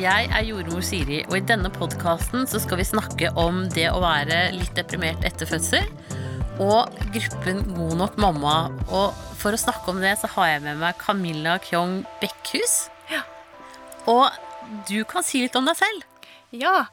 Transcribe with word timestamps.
Jeg 0.00 0.28
er 0.32 0.44
jordmor 0.48 0.80
Siri, 0.86 1.18
og 1.28 1.34
i 1.36 1.42
denne 1.44 1.68
podkasten 1.72 2.46
skal 2.48 2.78
vi 2.80 2.86
snakke 2.88 3.30
om 3.38 3.66
det 3.74 3.88
å 3.92 3.98
være 4.02 4.46
litt 4.56 4.72
deprimert 4.78 5.24
etter 5.28 5.48
fødsel. 5.50 5.84
Og 6.60 6.88
gruppen 7.14 7.60
God 7.76 7.96
nok 8.00 8.16
mamma. 8.20 8.54
Og 8.88 9.16
for 9.40 9.56
å 9.56 9.60
snakke 9.60 9.92
om 9.92 10.00
det, 10.02 10.14
så 10.20 10.30
har 10.36 10.54
jeg 10.54 10.64
med 10.66 10.80
meg 10.80 10.98
Camilla 11.00 11.58
Kjong 11.64 11.98
Bekkhus. 12.22 12.76
Ja. 13.12 13.22
Og 14.08 14.28
du 14.88 15.02
kan 15.08 15.24
si 15.26 15.42
litt 15.44 15.56
om 15.60 15.68
deg 15.68 15.76
selv. 15.80 16.04
Ja, 16.56 16.86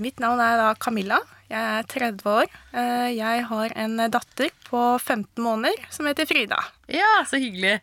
mitt 0.00 0.18
navn 0.22 0.42
er 0.42 0.58
da 0.60 0.70
Camilla. 0.78 1.20
Jeg 1.50 1.58
er 1.60 1.86
30 1.90 2.30
år. 2.30 2.50
Eh, 2.74 3.08
Jeg 3.18 3.46
har 3.50 3.72
en 3.84 3.96
datter 4.10 4.50
på 4.68 4.84
15 5.02 5.42
måneder 5.42 5.86
som 5.90 6.06
heter 6.06 6.26
Frida. 6.30 6.58
Ja, 6.90 7.20
så 7.26 7.38
hyggelig. 7.42 7.78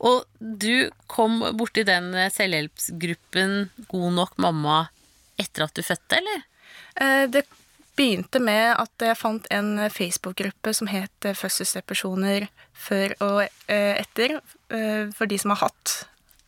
Og 0.00 0.24
du 0.40 0.90
kom 1.10 1.40
borti 1.58 1.82
den 1.86 2.12
selvhjelpsgruppen 2.34 3.70
God 3.90 4.12
nok 4.18 4.36
mamma 4.38 4.88
etter 5.38 5.64
at 5.66 5.74
du 5.74 5.82
fødte, 5.82 6.18
eller? 6.20 6.44
Eh, 7.00 7.26
Det 7.30 7.44
begynte 7.98 8.38
med 8.38 8.76
at 8.78 9.02
jeg 9.02 9.16
fant 9.18 9.46
en 9.50 9.88
Facebook-gruppe 9.90 10.70
som 10.74 10.86
het 10.86 11.10
Fødselsdepresjoner 11.34 12.46
før 12.78 13.14
og 13.20 13.40
eh, 13.66 13.98
etter, 13.98 14.36
eh, 14.70 15.08
for 15.14 15.26
de 15.26 15.38
som 15.38 15.50
har 15.54 15.64
hatt 15.66 16.04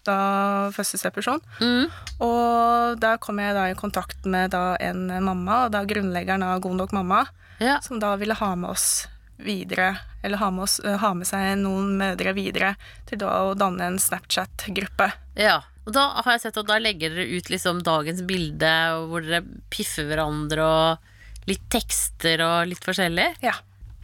da 0.06 0.70
fødselsdepresjon. 0.72 1.42
Mm. 1.60 1.90
Og 2.24 3.00
da 3.02 3.16
kom 3.20 3.38
jeg 3.42 3.52
da 3.54 3.66
i 3.68 3.74
kontakt 3.76 4.24
med 4.24 4.54
en 4.54 5.02
mamma, 5.26 5.64
og 5.66 5.74
da 5.74 5.82
grunnleggeren 5.84 6.42
av 6.46 6.60
God 6.64 6.78
nok 6.80 6.92
mamma, 6.96 7.26
Ja. 7.60 7.80
som 7.84 7.98
da 8.00 8.14
ville 8.16 8.32
ha 8.34 8.54
med 8.56 8.70
oss 8.70 9.06
videre, 9.44 9.96
eller 10.22 10.38
ha 10.40 10.50
med, 10.50 10.62
oss, 10.68 10.78
eh, 10.84 10.96
ha 11.00 11.12
med 11.14 11.26
seg 11.28 11.58
noen 11.62 11.96
mødre 12.00 12.34
videre 12.36 12.74
til 13.08 13.18
da 13.22 13.30
å 13.48 13.54
danne 13.58 13.86
en 13.92 13.98
Snapchat-gruppe. 13.98 15.12
ja. 15.36 15.60
Og 15.88 15.94
da 15.96 16.02
har 16.22 16.34
jeg 16.36 16.42
sett 16.42 16.58
at 16.60 16.66
da 16.68 16.76
legger 16.78 17.10
dere 17.16 17.38
ut 17.40 17.48
liksom 17.50 17.78
dagens 17.82 18.20
bilde, 18.28 18.68
og 18.94 19.06
hvor 19.10 19.24
dere 19.24 19.40
piffer 19.72 20.04
hverandre 20.06 20.62
og 20.62 21.48
litt 21.48 21.62
tekster 21.72 22.42
og 22.44 22.68
litt 22.68 22.84
forskjellig. 22.84 23.24
Ja. 23.42 23.54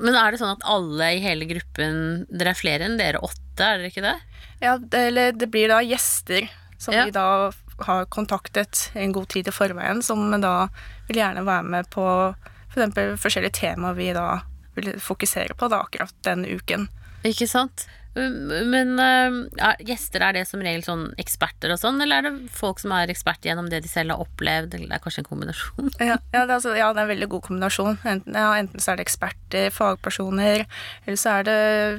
Men 0.00 0.16
er 0.16 0.32
det 0.32 0.40
sånn 0.40 0.54
at 0.56 0.64
alle 0.64 1.10
i 1.14 1.20
hele 1.22 1.44
gruppen 1.48 2.24
Dere 2.32 2.50
er 2.54 2.58
flere 2.58 2.88
enn 2.88 2.96
dere 2.98 3.20
åtte, 3.22 3.60
er 3.60 3.78
dere 3.78 3.92
ikke 3.92 4.02
det? 4.08 4.16
ja 4.64 4.74
det, 4.80 5.02
eller 5.12 5.32
det 5.36 5.46
blir 5.52 5.68
da 5.68 5.78
gjester 5.84 6.48
som 6.80 6.94
Ja. 6.96 7.04
vi 7.04 7.12
da 7.14 7.52
har 7.86 8.04
kontaktet 8.06 8.90
en 8.96 9.12
god 9.12 9.28
tid 9.28 9.48
i 9.48 9.54
forveien, 9.54 10.02
som 10.02 10.30
da 10.40 10.68
vil 11.08 11.20
gjerne 11.20 11.44
være 11.44 11.62
med 11.76 11.90
på 11.92 12.02
for 12.34 12.80
eksempel 12.80 13.14
forskjellige 13.20 13.60
temaer 13.60 13.94
vi 14.00 14.10
da 14.16 14.40
vil 14.76 14.92
fokusere 15.00 15.56
på 15.58 15.68
da 15.72 15.82
akkurat 15.84 16.12
den 16.26 16.44
uken. 16.46 16.88
Ikke 17.26 17.48
sant? 17.50 17.86
Men 18.16 18.94
øh, 18.96 19.34
er, 19.60 19.76
gjester, 19.84 20.22
er 20.24 20.32
det 20.38 20.46
som 20.48 20.62
regel 20.64 20.80
sånn 20.86 21.02
eksperter 21.20 21.74
og 21.74 21.80
sånn, 21.82 21.98
eller 22.00 22.22
er 22.22 22.30
det 22.30 22.50
folk 22.56 22.78
som 22.80 22.94
er 22.96 23.10
eksperter 23.12 23.50
gjennom 23.50 23.66
det 23.68 23.82
de 23.84 23.90
selv 23.92 24.14
har 24.14 24.22
opplevd, 24.24 24.72
eller 24.78 24.88
det 24.88 24.96
er 24.96 25.02
kanskje 25.04 25.20
en 25.20 25.28
kombinasjon? 25.28 25.90
Ja, 26.00 26.14
ja, 26.32 26.46
det, 26.46 26.46
er 26.46 26.54
altså, 26.54 26.72
ja, 26.78 26.86
det 26.96 27.02
er 27.02 27.04
en 27.04 27.12
veldig 27.12 27.28
god 27.34 27.44
kombinasjon. 27.50 27.98
Enten, 28.08 28.38
ja, 28.40 28.54
enten 28.56 28.80
så 28.80 28.94
er 28.94 28.96
det 29.02 29.04
eksperter, 29.08 29.68
fagpersoner, 29.76 30.64
eller 31.04 31.20
så 31.20 31.34
er 31.42 31.48
det 31.50 31.58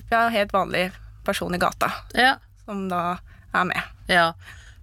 ja, 0.09 0.23
helt 0.33 0.55
vanlig 0.58 0.88
person 1.28 1.53
i 1.53 1.61
gata 1.61 1.92
Ja. 2.17 2.38
som 2.66 2.88
da 2.89 3.03
er 3.53 3.70
med. 3.70 3.94
ja. 4.09 4.31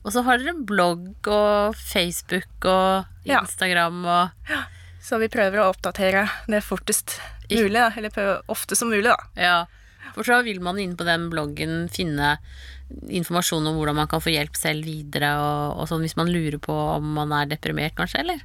Og 0.05 0.13
så 0.13 0.21
har 0.27 0.37
dere 0.37 0.53
blogg 0.69 1.29
og 1.33 1.75
Facebook 1.81 2.67
og 2.69 3.07
Ja. 3.25 3.41
Instagram 3.41 4.03
og 4.05 4.53
Så 5.01 5.17
vi 5.19 5.31
prøver 5.33 5.63
å 5.65 5.71
oppdatere 5.73 6.27
det 6.47 6.61
fortest 6.65 7.19
mulig, 7.51 7.79
da. 7.79 7.91
Eller 7.97 8.15
prøve 8.15 8.37
ofte 8.53 8.79
som 8.79 8.93
mulig, 8.93 9.09
da. 9.11 9.17
Ja. 9.39 9.57
For 10.15 10.27
så 10.27 10.41
vil 10.47 10.61
man 10.63 10.79
inn 10.79 10.95
på 10.97 11.07
den 11.07 11.29
bloggen 11.33 11.89
finne 11.93 12.37
informasjon 13.11 13.67
om 13.67 13.79
hvordan 13.79 13.97
man 13.97 14.11
kan 14.11 14.23
få 14.23 14.35
hjelp 14.35 14.57
selv 14.59 14.87
videre, 14.87 15.33
og, 15.41 15.81
og 15.81 15.89
sånn 15.91 16.05
hvis 16.05 16.19
man 16.19 16.31
lurer 16.31 16.61
på 16.63 16.75
om 16.99 17.15
man 17.17 17.33
er 17.35 17.49
deprimert, 17.51 17.97
kanskje, 17.99 18.23
eller? 18.23 18.43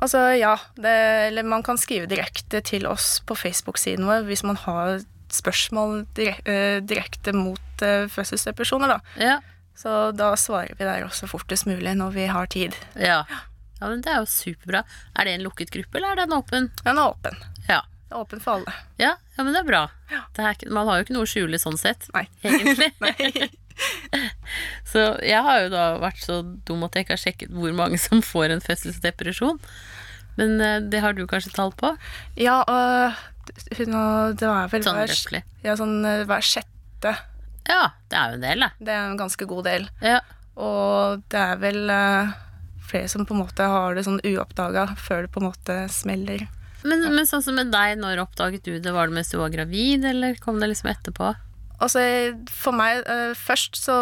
Altså, 0.00 0.22
ja. 0.36 0.54
Det, 0.76 0.94
eller 1.30 1.46
man 1.46 1.64
kan 1.66 1.78
skrive 1.80 2.08
direkte 2.10 2.62
til 2.66 2.88
oss 2.88 3.20
på 3.26 3.36
Facebook-siden 3.38 4.08
vår 4.08 4.26
hvis 4.28 4.44
man 4.46 4.58
har 4.66 4.98
spørsmål 5.32 6.04
direk, 6.16 6.42
eh, 6.48 6.78
direkte 6.86 7.32
mot 7.34 7.82
uh, 7.82 8.06
fødselsdepresjoner, 8.12 8.96
da. 8.96 8.98
Ja. 9.20 9.36
Så 9.76 9.92
da 10.16 10.30
svarer 10.40 10.76
vi 10.78 10.86
der 10.86 11.04
også 11.04 11.28
fortest 11.28 11.66
mulig 11.68 11.92
når 11.98 12.14
vi 12.14 12.28
har 12.30 12.48
tid. 12.52 12.76
Ja. 12.94 13.24
ja, 13.80 13.88
men 13.90 14.00
det 14.04 14.12
er 14.12 14.22
jo 14.22 14.30
superbra. 14.30 14.84
Er 15.18 15.28
det 15.28 15.34
en 15.36 15.44
lukket 15.44 15.74
gruppe, 15.74 15.98
eller 15.98 16.14
er 16.14 16.22
den 16.22 16.36
åpen? 16.38 16.70
Den 16.84 17.02
er 17.02 17.10
åpen. 17.10 17.42
Det 18.06 18.14
er 18.14 18.22
åpen 18.22 18.42
for 18.42 18.60
alle. 18.60 18.74
Ja, 19.02 19.16
ja 19.36 19.44
men 19.44 19.52
det 19.52 19.62
er 19.64 19.68
bra. 19.68 19.84
Det 20.36 20.44
er, 20.46 20.66
man 20.70 20.86
har 20.86 21.00
jo 21.00 21.06
ikke 21.06 21.16
noe 21.16 21.26
å 21.26 21.30
skjule 21.30 21.58
sånn 21.58 21.78
sett, 21.80 22.06
Nei. 22.14 22.26
egentlig. 22.46 22.92
Nei. 23.04 23.48
Så 24.92 25.02
jeg 25.26 25.42
har 25.44 25.64
jo 25.64 25.72
da 25.72 25.86
vært 26.00 26.22
så 26.24 26.38
dum 26.68 26.84
at 26.86 26.96
jeg 26.96 27.04
ikke 27.04 27.16
har 27.16 27.20
sjekket 27.20 27.52
hvor 27.52 27.74
mange 27.76 27.98
som 28.00 28.22
får 28.24 28.54
en 28.54 28.62
fødselsdepresjon. 28.64 29.60
Men 30.40 30.60
eh, 30.60 30.78
det 30.84 31.02
har 31.04 31.16
du 31.16 31.26
kanskje 31.28 31.52
tall 31.56 31.74
på? 31.76 31.92
Ja, 32.40 32.60
og 32.62 33.76
hun 33.78 33.96
og 33.96 34.38
det 34.40 34.48
var 34.48 34.72
vel 34.72 34.84
Sånn 34.84 34.98
hver, 34.98 35.44
ja, 35.64 35.76
sånn 35.78 35.98
eh, 36.04 36.24
hver 36.28 36.44
sjette. 36.44 37.12
Ja, 37.66 37.82
det 38.10 38.18
er 38.18 38.32
jo 38.32 38.38
en 38.38 38.46
del, 38.46 38.64
da. 38.66 38.72
Det 38.78 38.94
er 38.94 39.06
en 39.10 39.20
ganske 39.20 39.48
god 39.48 39.66
del. 39.68 39.88
Ja. 40.04 40.20
Og 40.56 41.24
det 41.32 41.40
er 41.40 41.60
vel 41.60 41.90
eh, 41.92 42.34
flere 42.86 43.10
som 43.12 43.26
på 43.26 43.34
en 43.36 43.42
måte 43.42 43.66
har 43.70 43.96
det 43.96 44.06
sånn 44.06 44.22
uoppdaga 44.24 44.88
før 45.00 45.26
det 45.26 45.32
på 45.34 45.42
en 45.42 45.50
måte 45.50 45.78
smeller. 45.92 46.46
Men, 46.86 47.02
men 47.14 47.28
sånn 47.28 47.44
som 47.44 47.56
med 47.58 47.72
deg, 47.74 47.96
når 48.00 48.22
oppdaget 48.22 48.66
du 48.66 48.76
det? 48.78 48.94
Var 48.94 49.10
det 49.10 49.16
mens 49.16 49.32
du 49.32 49.38
var 49.40 49.52
gravid, 49.52 50.06
eller 50.06 50.38
kom 50.42 50.60
det 50.62 50.70
liksom 50.70 50.90
etterpå? 50.92 51.32
Altså, 51.82 52.00
for 52.48 52.76
meg 52.76 53.02
uh, 53.04 53.34
først 53.36 53.76
så 53.80 53.98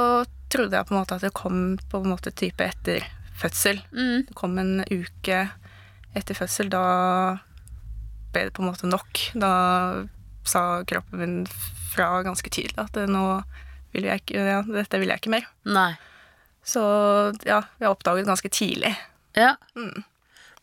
trodde 0.53 0.77
jeg 0.77 0.87
på 0.87 0.95
en 0.95 1.01
måte 1.01 1.17
at 1.17 1.25
det 1.25 1.35
kom 1.35 1.77
på 1.91 2.03
en 2.03 2.13
måte 2.13 2.31
type 2.37 2.63
etter 2.63 3.07
fødsel. 3.41 3.81
Mm. 3.97 4.29
Det 4.29 4.37
kom 4.39 4.59
en 4.63 4.77
uke 4.87 5.41
etter 6.15 6.39
fødsel. 6.39 6.71
Da 6.71 6.85
ble 8.35 8.47
det 8.49 8.55
på 8.55 8.63
en 8.63 8.71
måte 8.71 8.91
nok. 8.91 9.25
Da 9.35 9.53
sa 10.47 10.85
kroppen 10.87 11.21
min 11.21 11.37
fra 11.95 12.23
ganske 12.27 12.51
tydelig 12.51 12.79
at 12.81 12.95
det, 12.97 13.07
nå 13.11 13.43
vil 13.95 14.09
jeg 14.09 14.25
ikke, 14.25 14.43
ja, 14.51 14.63
dette 14.67 14.99
vil 15.01 15.13
jeg 15.13 15.23
ikke 15.23 15.35
mer. 15.37 15.47
Nei. 15.67 15.93
Så 16.67 16.83
ja, 17.47 17.61
jeg 17.81 17.91
oppdaget 17.91 18.29
ganske 18.29 18.51
tidlig. 18.51 18.95
Ja. 19.39 19.55
Mm. 19.79 20.03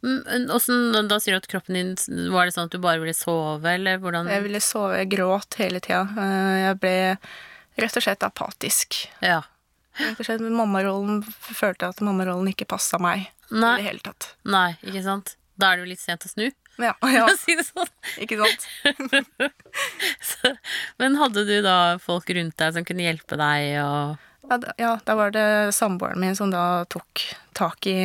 Da 0.01 1.19
sier 1.21 1.35
du 1.35 1.37
at 1.37 1.47
kroppen 1.51 1.75
din 1.77 1.91
Var 2.33 2.47
det 2.49 2.53
sånn 2.55 2.65
at 2.69 2.73
du 2.73 2.79
bare 2.81 2.99
ville 3.03 3.13
sove, 3.13 3.65
eller 3.75 3.99
hvordan 4.01 4.29
Jeg 4.31 4.43
ville 4.47 4.61
sove, 4.63 4.95
jeg 4.97 5.11
gråt 5.13 5.57
hele 5.61 5.79
tida. 5.83 6.03
Eh, 6.17 6.57
Jeg 6.67 6.79
ble 6.81 6.95
rett 7.81 7.97
og 7.97 8.03
slett 8.03 8.23
apatisk. 8.25 8.97
Ja. 9.21 9.43
Rett 9.99 10.19
og 10.19 10.25
slett 10.27 10.41
Mammarollen 10.41 11.21
følte 11.27 11.89
at 11.91 12.01
mammarollen 12.01 12.49
ikke 12.53 12.65
passa 12.73 12.97
meg 13.01 13.27
i 13.51 13.59
Nei. 13.61 13.75
det 13.77 13.85
hele 13.89 14.03
tatt. 14.05 14.31
Nei, 14.47 14.71
ikke 14.81 15.03
sant? 15.05 15.35
Da 15.59 15.71
er 15.73 15.77
det 15.77 15.85
jo 15.85 15.91
litt 15.91 16.01
sent 16.01 16.25
å 16.25 16.29
snu, 16.31 16.47
Ja, 16.81 16.93
ja 17.11 17.27
si 17.37 17.53
sånn. 17.61 17.89
ikke 18.23 18.37
sant? 18.41 18.65
Så, 20.31 20.53
men 21.01 21.17
hadde 21.19 21.43
du 21.45 21.57
da 21.65 21.97
folk 22.01 22.29
rundt 22.33 22.55
deg 22.57 22.73
som 22.77 22.85
kunne 22.87 23.05
hjelpe 23.05 23.37
deg, 23.37 23.75
og 23.83 24.17
Ja, 24.49 24.57
da- 24.57 24.73
ja, 24.81 24.93
da 25.05 25.15
var 25.19 25.31
det 25.35 25.45
samboeren 25.77 26.19
min 26.23 26.35
som 26.35 26.49
da 26.51 26.83
tok 26.89 27.21
tak 27.53 27.85
i 27.91 27.97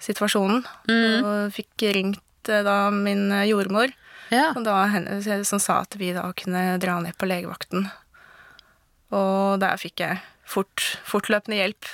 situasjonen. 0.00 0.64
Mm. 0.88 1.24
Og 1.24 1.52
fikk 1.56 1.86
ringt 1.96 2.48
eh, 2.52 2.62
da 2.66 2.90
min 2.94 3.30
eh, 3.32 3.46
jordmor, 3.50 3.92
Ja. 4.30 4.50
og 4.56 4.64
da 4.66 4.82
som 5.44 5.58
sa 5.58 5.80
at 5.86 5.94
vi 5.96 6.12
da 6.12 6.26
kunne 6.36 6.78
dra 6.82 6.98
ned 7.00 7.16
på 7.16 7.26
legevakten. 7.30 7.86
Og 9.14 9.58
der 9.62 9.78
fikk 9.80 10.02
jeg 10.04 10.20
fort, 10.48 10.84
fortløpende 11.08 11.56
hjelp. 11.56 11.88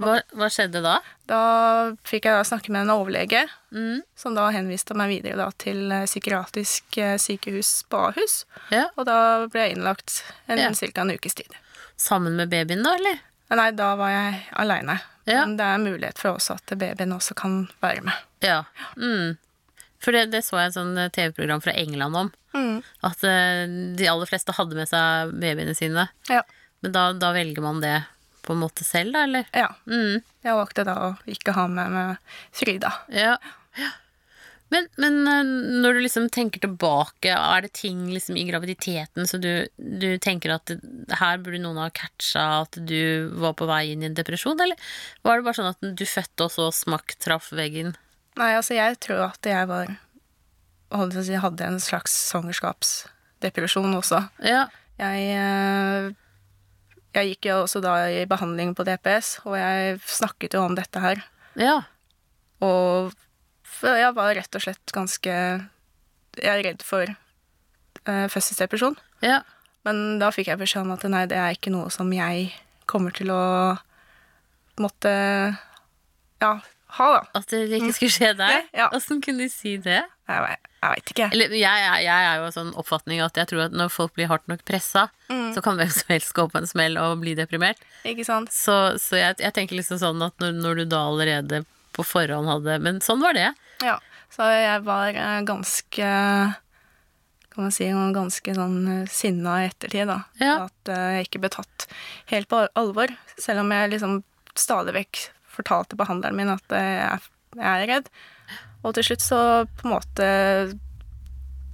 Hva, 0.00 0.14
hva 0.32 0.46
skjedde 0.48 0.80
da? 0.80 0.94
Da 1.28 1.40
fikk 2.08 2.24
jeg 2.24 2.32
da 2.38 2.44
snakke 2.48 2.72
med 2.72 2.86
en 2.86 2.94
overlege, 2.94 3.42
Mm. 3.70 4.00
som 4.16 4.34
da 4.34 4.48
henviste 4.50 4.96
meg 4.98 5.10
videre 5.12 5.36
da 5.36 5.50
til 5.60 5.92
eh, 5.92 6.06
psykiatrisk 6.08 6.96
eh, 6.98 7.18
sykehus 7.20 7.84
på 7.86 8.00
Ahus. 8.08 8.44
Ja. 8.72 8.88
Og 8.96 9.04
da 9.06 9.46
ble 9.46 9.60
jeg 9.68 9.76
innlagt 9.76 10.22
en, 10.48 10.58
Ja. 10.58 10.70
en 10.72 11.10
ukes 11.12 11.34
tid. 11.38 11.52
Sammen 11.96 12.34
med 12.34 12.48
babyen, 12.50 12.82
da, 12.82 12.94
eller? 12.96 13.20
Nei, 13.50 13.70
da 13.76 13.94
var 13.94 14.08
jeg 14.10 14.40
aleine. 14.56 14.96
Ja. 15.28 15.44
Men 15.44 15.56
det 15.58 15.66
er 15.66 15.82
mulighet 15.82 16.20
for 16.20 16.38
også 16.38 16.56
at 16.58 16.74
babyen 16.80 17.14
også 17.16 17.36
kan 17.38 17.62
være 17.82 18.04
med. 18.06 18.26
Ja. 18.44 18.62
Mm. 18.96 19.36
For 20.00 20.16
det, 20.16 20.30
det 20.32 20.44
så 20.46 20.56
jeg 20.58 20.70
et 20.70 20.78
sånn 20.78 20.96
eh, 20.98 21.10
TV-program 21.12 21.60
fra 21.64 21.74
England 21.76 22.16
om. 22.16 22.30
Mm. 22.56 22.80
At 23.06 23.24
eh, 23.26 23.66
de 23.98 24.08
aller 24.08 24.30
fleste 24.30 24.54
hadde 24.56 24.78
med 24.78 24.88
seg 24.88 25.34
babyene 25.42 25.76
sine. 25.76 26.08
Ja. 26.30 26.40
Men 26.80 26.96
da, 26.96 27.10
da 27.12 27.34
velger 27.36 27.64
man 27.64 27.82
det 27.84 27.98
på 28.46 28.54
en 28.56 28.62
måte 28.62 28.84
selv, 28.88 29.12
da, 29.12 29.26
eller? 29.28 29.48
ja. 29.52 29.68
Mm. 29.84 30.22
Jeg 30.40 30.56
valgte 30.56 30.86
da 30.88 30.94
å 31.04 31.08
ikke 31.28 31.52
ha 31.52 31.66
med 31.68 31.92
meg 31.92 32.38
Frida. 32.56 32.94
Ja. 33.12 33.34
ja. 33.76 33.90
Men, 34.70 34.86
men 35.02 35.16
eh, 35.26 35.52
når 35.82 35.96
du 35.96 36.02
liksom 36.04 36.28
tenker 36.32 36.62
tilbake, 36.62 37.32
er 37.34 37.64
det 37.64 37.72
ting 37.78 38.04
liksom 38.12 38.38
i 38.38 38.46
graviditeten 38.48 39.26
så 39.26 39.40
du, 39.42 39.66
du 39.76 40.10
tenker 40.22 40.54
at 40.54 40.72
her 41.20 41.40
burde 41.42 41.62
noen 41.62 41.80
ha 41.82 41.88
catcha 41.94 42.44
at 42.62 42.78
du 42.78 43.30
var 43.42 43.56
på 43.58 43.66
vei 43.70 43.82
inn 43.92 44.04
i 44.04 44.10
en 44.10 44.16
depresjon, 44.18 44.60
eller 44.62 44.78
var 45.26 45.40
det 45.40 45.48
bare 45.48 45.58
sånn 45.58 45.72
at 45.72 45.98
du 45.98 46.06
fødte 46.06 46.46
og 46.46 46.54
så 46.54 46.70
smakk 46.74 47.18
traff 47.22 47.50
veggen? 47.56 47.96
Nei, 48.38 48.52
altså, 48.54 48.76
jeg 48.78 49.00
tror 49.02 49.26
at 49.32 49.46
jeg 49.46 49.66
var 49.70 49.90
si, 51.18 51.34
hadde 51.42 51.66
en 51.66 51.82
slags 51.82 52.14
svangerskapsdepresjon 52.30 53.98
også. 53.98 54.22
Ja. 54.46 54.68
Jeg 55.00 55.30
eh, 55.34 56.10
jeg 57.16 57.32
gikk 57.32 57.48
jo 57.48 57.56
også 57.64 57.80
da 57.82 57.94
i 58.12 58.22
behandling 58.30 58.76
på 58.78 58.84
DPS, 58.86 59.40
og 59.42 59.56
jeg 59.58 59.98
snakket 60.06 60.54
jo 60.54 60.62
om 60.62 60.76
dette 60.78 61.02
her. 61.02 61.22
Ja. 61.58 61.80
Og 62.62 63.10
for 63.80 63.96
jeg 63.98 64.14
var 64.16 64.34
rett 64.36 64.56
og 64.58 64.62
slett 64.64 64.92
ganske 64.94 65.32
Jeg 66.38 66.46
er 66.52 66.62
redd 66.62 66.82
for 66.86 67.08
uh, 67.10 68.26
fødselsdepresjon. 68.30 68.96
Ja. 69.24 69.40
Men 69.88 70.18
da 70.20 70.28
fikk 70.34 70.50
jeg 70.52 70.60
beskjed 70.60 70.84
om 70.84 70.92
at 70.94 71.06
nei, 71.08 71.24
det 71.30 71.38
er 71.40 71.56
ikke 71.56 71.72
noe 71.72 71.90
som 71.92 72.10
jeg 72.12 72.50
kommer 72.90 73.14
til 73.16 73.32
å 73.32 73.40
måtte 74.80 75.10
ja, 76.40 76.52
ha, 76.96 77.06
da. 77.14 77.20
At 77.40 77.50
det 77.52 77.66
ikke 77.78 77.92
skulle 77.96 78.14
skje 78.14 78.30
deg? 78.38 78.70
Ja. 78.76 78.88
Åssen 78.96 79.20
kunne 79.24 79.44
de 79.44 79.50
si 79.52 79.76
det? 79.82 80.00
Jeg, 80.30 80.42
vet 80.46 80.68
jeg 80.80 80.94
veit 80.94 81.10
ikke. 81.12 81.26
Eller, 81.34 81.52
jeg, 81.52 81.82
jeg, 81.84 82.04
jeg 82.06 82.26
er 82.30 82.38
jo 82.40 82.46
av 82.46 82.54
sånn 82.54 82.70
oppfatning 82.80 83.20
at 83.24 83.36
jeg 83.36 83.50
tror 83.50 83.66
at 83.66 83.74
når 83.76 83.90
folk 83.92 84.14
blir 84.16 84.30
hardt 84.30 84.46
nok 84.50 84.62
pressa, 84.68 85.08
Mm. 85.30 85.52
så 85.54 85.62
kan 85.62 85.76
hvem 85.78 85.90
som 85.94 86.08
helst 86.10 86.32
gå 86.34 86.42
på 86.50 86.58
en 86.58 86.66
smell 86.66 86.96
og 86.98 87.20
bli 87.22 87.36
deprimert. 87.38 87.78
Ikke 88.08 88.24
sant? 88.26 88.50
Så, 88.50 88.74
så 88.98 89.18
jeg 89.20 89.52
tenker 89.54 89.78
liksom 89.78 90.00
sånn 90.02 90.24
at 90.26 90.34
når, 90.42 90.56
når 90.58 90.80
du 90.80 90.84
da 90.90 91.04
allerede 91.06 91.60
på 91.94 92.02
forhånd 92.06 92.50
hadde 92.50 92.78
Men 92.82 92.98
sånn 93.04 93.22
var 93.22 93.36
det. 93.38 93.52
Ja. 93.84 93.98
Så 94.30 94.46
jeg 94.52 94.82
var 94.86 95.14
eh, 95.14 95.40
ganske 95.46 96.10
Kan 97.50 97.66
man 97.66 97.74
si 97.74 97.88
ganske 97.90 98.54
sånn 98.54 98.78
eh, 98.88 99.06
sinna 99.10 99.60
i 99.62 99.68
ettertid, 99.70 100.06
da. 100.10 100.20
Ja. 100.40 100.56
At 100.68 100.92
eh, 100.92 101.16
jeg 101.18 101.28
ikke 101.28 101.42
ble 101.44 101.52
tatt 101.56 101.88
helt 102.30 102.50
på 102.50 102.62
alvor. 102.78 103.12
Selv 103.40 103.64
om 103.64 103.74
jeg 103.74 103.94
liksom 103.96 104.20
stadig 104.58 104.94
vekk 104.96 105.24
fortalte 105.50 105.98
behandleren 105.98 106.38
min 106.38 106.52
at 106.52 106.72
jeg, 106.72 107.26
jeg 107.58 107.66
er 107.66 107.90
redd. 107.90 108.06
Og 108.86 108.94
til 108.96 109.10
slutt 109.10 109.24
så 109.24 109.40
på 109.66 109.88
en 109.88 109.92
måte 109.96 110.28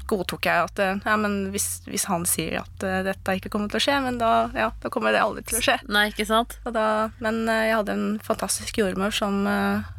godtok 0.06 0.46
jeg 0.46 0.64
at 0.68 0.80
ja, 1.02 1.14
men 1.18 1.48
hvis, 1.50 1.82
hvis 1.90 2.06
han 2.06 2.24
sier 2.30 2.60
at 2.60 2.84
dette 3.06 3.34
ikke 3.36 3.50
kommer 3.50 3.70
til 3.70 3.80
å 3.80 3.84
skje, 3.84 3.96
men 4.04 4.20
da, 4.20 4.30
ja, 4.54 4.68
da 4.82 4.90
kommer 4.92 5.14
det 5.14 5.22
aldri 5.22 5.42
til 5.46 5.58
å 5.58 5.64
skje. 5.66 5.76
Nei, 5.90 6.06
ikke 6.12 6.28
sant? 6.28 6.56
Og 6.64 6.76
da, 6.76 6.86
men 7.22 7.42
jeg 7.50 7.74
hadde 7.74 7.96
en 7.96 8.06
fantastisk 8.24 8.78
jordmor 8.80 9.14
som 9.14 9.42
eh, 9.50 9.95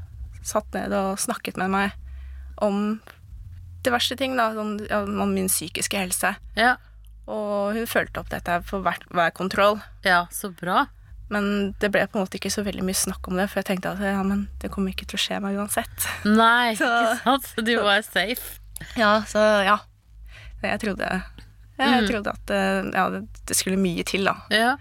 satt 0.48 0.72
ned 0.76 0.94
og 0.96 1.20
snakket 1.22 1.58
med 1.60 1.70
meg 1.74 1.96
om 2.64 3.00
diverse 3.86 4.16
ting, 4.20 4.34
da, 4.40 4.50
sånn, 4.56 4.78
ja, 4.90 5.04
om 5.06 5.32
min 5.36 5.48
psykiske 5.52 6.00
helse. 6.00 6.34
Ja. 6.58 6.76
Og 7.28 7.76
hun 7.76 7.88
fulgte 7.88 8.22
opp 8.24 8.30
dette 8.32 8.62
for 8.68 8.84
hver, 8.86 9.04
hver 9.14 9.34
kontroll. 9.36 9.82
ja, 10.08 10.26
så 10.32 10.50
bra. 10.56 10.86
Men 11.30 11.74
det 11.84 11.90
ble 11.92 12.06
på 12.08 12.16
en 12.16 12.24
måte 12.24 12.38
ikke 12.40 12.52
så 12.54 12.64
veldig 12.64 12.86
mye 12.88 12.96
snakk 12.96 13.28
om 13.28 13.36
det, 13.36 13.50
for 13.52 13.60
jeg 13.60 13.68
tenkte 13.68 13.92
at 13.92 14.00
ja, 14.00 14.22
men 14.24 14.46
det 14.64 14.70
kommer 14.72 14.94
ikke 14.96 15.04
til 15.12 15.20
å 15.20 15.24
skje 15.26 15.40
meg 15.44 15.58
uansett. 15.60 16.06
Nei, 16.24 16.72
Så- 16.80 16.88
ikke 17.04 17.18
sant? 17.26 17.50
Så 17.52 17.66
du 17.68 17.74
var 17.84 18.00
safe. 18.08 18.62
Ja, 18.96 19.12
så 19.28 19.44
ja. 19.68 19.76
Jeg 20.64 20.80
trodde, 20.82 21.10
jeg 21.78 22.08
trodde 22.10 22.32
at 22.34 22.50
eh, 22.56 22.88
ja, 22.96 23.04
det, 23.14 23.26
det 23.46 23.58
skulle 23.60 23.78
mye 23.78 24.06
til, 24.08 24.24
da. 24.26 24.38
Ja. 24.56 24.72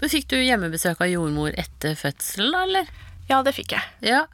Men 0.00 0.10
fikk 0.10 0.26
du 0.32 0.38
hjemmebesøk 0.40 1.00
av 1.04 1.12
jordmor 1.12 1.52
etter 1.60 1.92
fødselen, 2.00 2.50
da, 2.56 2.64
eller? 2.66 2.88
Ja, 3.28 3.42
det 3.46 3.52
fikk 3.54 3.76
jeg. 3.76 3.84
Ja. 4.08 4.24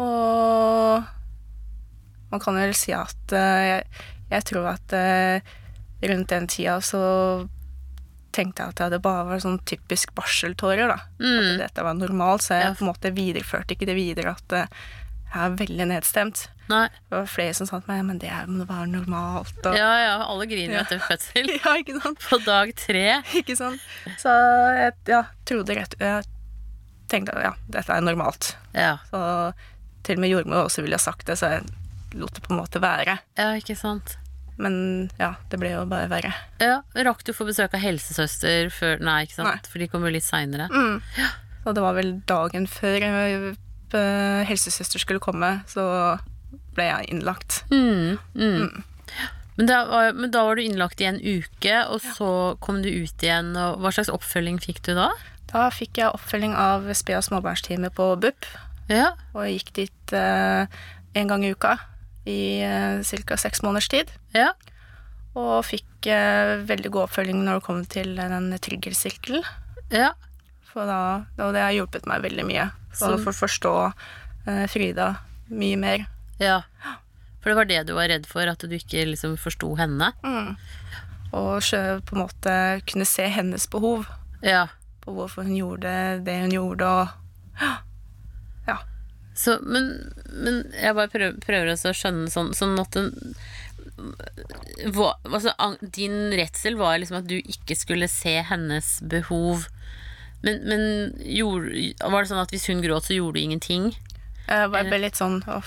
Og 0.00 1.04
man 2.30 2.40
kan 2.42 2.54
vel 2.60 2.74
si 2.78 2.92
at 2.94 3.32
eh, 3.36 3.62
jeg, 3.68 4.04
jeg 4.30 4.46
tror 4.52 4.68
at 4.76 4.94
eh, 4.96 5.56
rundt 6.10 6.30
den 6.32 6.46
tida 6.50 6.76
så 6.84 7.00
tenkte 8.30 8.62
jeg 8.62 8.76
at 8.76 8.92
det 8.94 9.00
bare 9.02 9.24
var 9.26 9.40
sånn 9.42 9.58
typisk 9.66 10.12
barseltårer, 10.14 10.86
da. 10.92 10.98
Mm. 11.18 11.56
At 11.56 11.64
dette 11.64 11.82
var 11.84 11.96
normalt, 11.98 12.44
så 12.46 12.54
jeg 12.60 12.68
Ja. 12.68 12.74
på 12.78 12.84
en 12.86 12.90
måte 12.92 13.10
videreførte 13.16 13.74
ikke 13.74 13.88
det 13.90 13.96
videre 13.98 14.36
at 14.38 14.54
eh, 14.54 14.68
jeg 15.30 15.42
er 15.46 15.56
veldig 15.58 15.86
nedstemt. 15.90 16.44
Nei. 16.70 16.84
Det 17.10 17.14
var 17.18 17.26
flere 17.30 17.54
som 17.54 17.66
sa 17.66 17.80
til 17.82 17.90
meg 17.90 18.04
men 18.06 18.18
det 18.22 18.30
må 18.50 18.64
være 18.66 18.86
normalt. 18.90 19.58
Og, 19.66 19.74
Ja, 19.78 19.90
ja, 20.02 20.14
alle 20.30 20.46
griner 20.50 20.76
jo 20.76 20.78
Ja. 20.78 20.84
etter 20.86 21.02
fødsel. 21.02 21.50
ja, 21.64 21.74
ikke 21.82 21.98
sant? 22.02 22.22
På 22.30 22.38
dag 22.46 22.72
tre. 22.78 23.04
Ikke 23.42 23.56
sant? 23.58 23.82
Så 24.22 24.30
jeg 24.78 24.94
ja, 25.10 25.24
trodde 25.46 25.74
rett 25.78 25.94
Jeg 25.98 26.24
tenkte 27.10 27.34
at 27.34 27.42
ja, 27.48 27.52
dette 27.78 27.94
er 27.98 28.06
normalt. 28.06 28.52
Ja. 28.74 28.96
Så 29.10 29.18
til 30.06 30.18
og 30.18 30.24
med 30.24 30.32
jordmor 30.32 30.66
også 30.66 30.84
ville 30.84 30.98
ha 30.98 31.02
sagt 31.02 31.26
det, 31.28 31.38
så 31.40 31.54
jeg 31.56 32.18
lot 32.18 32.34
det 32.34 32.42
på 32.46 32.54
en 32.54 32.60
måte 32.62 32.82
være. 32.82 33.20
ja, 33.38 33.52
ikke 33.58 33.76
sant. 33.78 34.16
Men 34.60 34.74
ja, 35.16 35.34
det 35.48 35.56
ble 35.60 35.70
jo 35.72 35.86
bare 35.88 36.10
verre. 36.10 36.34
Ja, 36.60 36.82
Rakk 37.06 37.22
du 37.24 37.32
å 37.32 37.36
få 37.36 37.46
besøk 37.48 37.72
av 37.76 37.80
helsesøster 37.80 38.68
før 38.74 39.00
Nei, 39.00 39.22
ikke 39.24 39.38
sant? 39.38 39.48
Nei. 39.48 39.70
For 39.72 39.80
de 39.80 39.88
kom 39.88 40.04
jo 40.04 40.12
litt 40.12 40.26
seinere. 40.26 40.66
Mm. 40.68 41.00
Og 41.64 41.76
det 41.76 41.84
var 41.84 41.96
vel 41.96 42.12
dagen 42.28 42.66
før 42.68 43.06
eh, 43.08 44.42
helsesøster 44.48 45.00
skulle 45.00 45.22
komme, 45.22 45.60
så 45.70 45.84
ble 46.76 46.90
jeg 46.90 47.10
innlagt. 47.14 47.62
Mm, 47.72 48.20
mm. 48.36 48.84
Men, 49.56 49.68
da 49.68 49.82
var, 49.88 50.12
men 50.16 50.32
da 50.32 50.44
var 50.46 50.56
du 50.56 50.64
innlagt 50.64 51.00
i 51.00 51.08
en 51.08 51.20
uke, 51.20 51.74
og 51.88 52.04
så 52.04 52.30
kom 52.64 52.80
du 52.84 52.88
ut 52.88 53.24
igjen. 53.24 53.52
Og 53.56 53.80
hva 53.80 53.92
slags 53.96 54.12
oppfølging 54.12 54.60
fikk 54.62 54.80
du 54.86 54.94
da? 54.98 55.10
Da 55.50 55.66
fikk 55.74 55.98
jeg 56.00 56.12
oppfølging 56.14 56.54
av 56.56 56.86
sped- 56.96 57.18
og 57.18 57.26
småbarnsteamet 57.26 57.96
på 57.96 58.12
BUP, 58.22 58.48
Ja, 58.90 59.12
og 59.34 59.44
jeg 59.46 59.60
gikk 59.60 59.72
dit 59.76 60.12
eh, 60.18 60.66
en 61.14 61.30
gang 61.30 61.44
i 61.46 61.52
uka 61.54 61.76
i 62.26 62.58
eh, 62.66 63.00
ca. 63.24 63.36
seks 63.38 63.62
måneders 63.62 63.88
tid. 63.92 64.10
ja, 64.34 64.50
Og 65.38 65.62
fikk 65.64 66.06
eh, 66.10 66.56
veldig 66.66 66.90
god 66.90 67.06
oppfølging 67.08 67.44
når 67.46 67.60
det 67.60 67.66
kom 67.68 67.84
til 67.86 68.16
den 68.18 68.50
triggersirkelen. 68.58 69.46
ja. 69.94 70.12
For 70.70 70.86
da, 70.86 71.24
og 71.42 71.54
det 71.56 71.62
har 71.64 71.72
hjulpet 71.74 72.04
meg 72.06 72.22
veldig 72.22 72.44
mye. 72.46 72.68
Så 72.94 73.08
for 73.18 73.32
å 73.32 73.38
forstå 73.40 73.70
eh, 74.46 74.66
Frida 74.70 75.16
mye 75.50 75.76
mer. 75.78 76.04
ja. 76.38 76.60
For 77.40 77.50
det 77.50 77.56
var 77.56 77.64
det 77.70 77.80
du 77.88 77.94
var 77.96 78.10
redd 78.12 78.26
for, 78.28 78.44
at 78.46 78.60
du 78.60 78.74
ikke 78.76 79.00
liksom 79.08 79.38
forsto 79.40 79.70
henne? 79.78 80.10
Mm. 80.22 80.56
Og 81.32 81.62
på 82.04 82.12
en 82.14 82.20
måte 82.20 82.52
kunne 82.86 83.06
se 83.08 83.24
hennes 83.32 83.64
behov 83.72 84.04
Ja. 84.44 84.66
på 85.00 85.14
hvorfor 85.16 85.42
hun 85.48 85.56
gjorde 85.56 86.20
det 86.26 86.34
hun 86.42 86.52
gjorde, 86.52 86.84
og. 86.84 87.08
Så, 89.40 89.56
men, 89.64 90.12
men 90.28 90.62
jeg 90.76 90.96
bare 90.98 91.08
prøver, 91.08 91.40
prøver 91.40 91.72
også 91.72 91.94
å 91.94 91.96
skjønne 91.96 92.28
sånn, 92.32 92.52
sånn 92.56 92.76
at 92.82 92.92
den 92.96 93.12
hva, 94.94 95.14
altså, 95.28 95.52
Din 95.80 96.32
redsel 96.36 96.76
var 96.80 96.98
liksom 97.00 97.20
at 97.20 97.28
du 97.28 97.38
ikke 97.38 97.76
skulle 97.76 98.08
se 98.08 98.38
hennes 98.48 98.92
behov. 99.12 99.66
Men, 100.44 100.62
men 100.68 100.84
gjorde, 101.20 101.72
var 102.00 102.22
det 102.22 102.30
sånn 102.30 102.40
at 102.40 102.52
hvis 102.54 102.68
hun 102.70 102.80
gråt, 102.84 103.08
så 103.08 103.16
gjorde 103.16 103.36
du 103.36 103.44
ingenting? 103.44 103.90
Jeg 104.46 104.70
bare 104.72 104.88
ble 104.88 105.02
litt 105.04 105.18
sånn 105.20 105.40
hva, 105.44 105.60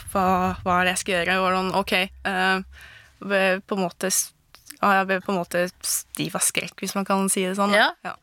hva 0.63 0.79
er 0.79 0.87
det 0.87 0.95
jeg 0.95 1.01
skal 1.03 1.15
gjøre? 1.15 1.35
Og 1.41 1.57
sånn, 1.57 1.73
ok. 1.79 1.93
uh, 2.27 2.87
ble 3.23 3.43
på 3.63 3.77
en 3.77 3.85
måte 3.85 4.09
ja, 4.09 4.89
Jeg 4.97 5.05
ble 5.07 5.19
på 5.23 5.31
en 5.31 5.39
måte 5.39 5.67
stiv 5.87 6.33
av 6.35 6.43
skrekk, 6.43 6.75
hvis 6.81 6.95
man 6.97 7.07
kan 7.07 7.29
si 7.31 7.45
det 7.47 7.55
sånn. 7.59 7.75
Ja. 7.75 7.93
Ja. 8.03 8.17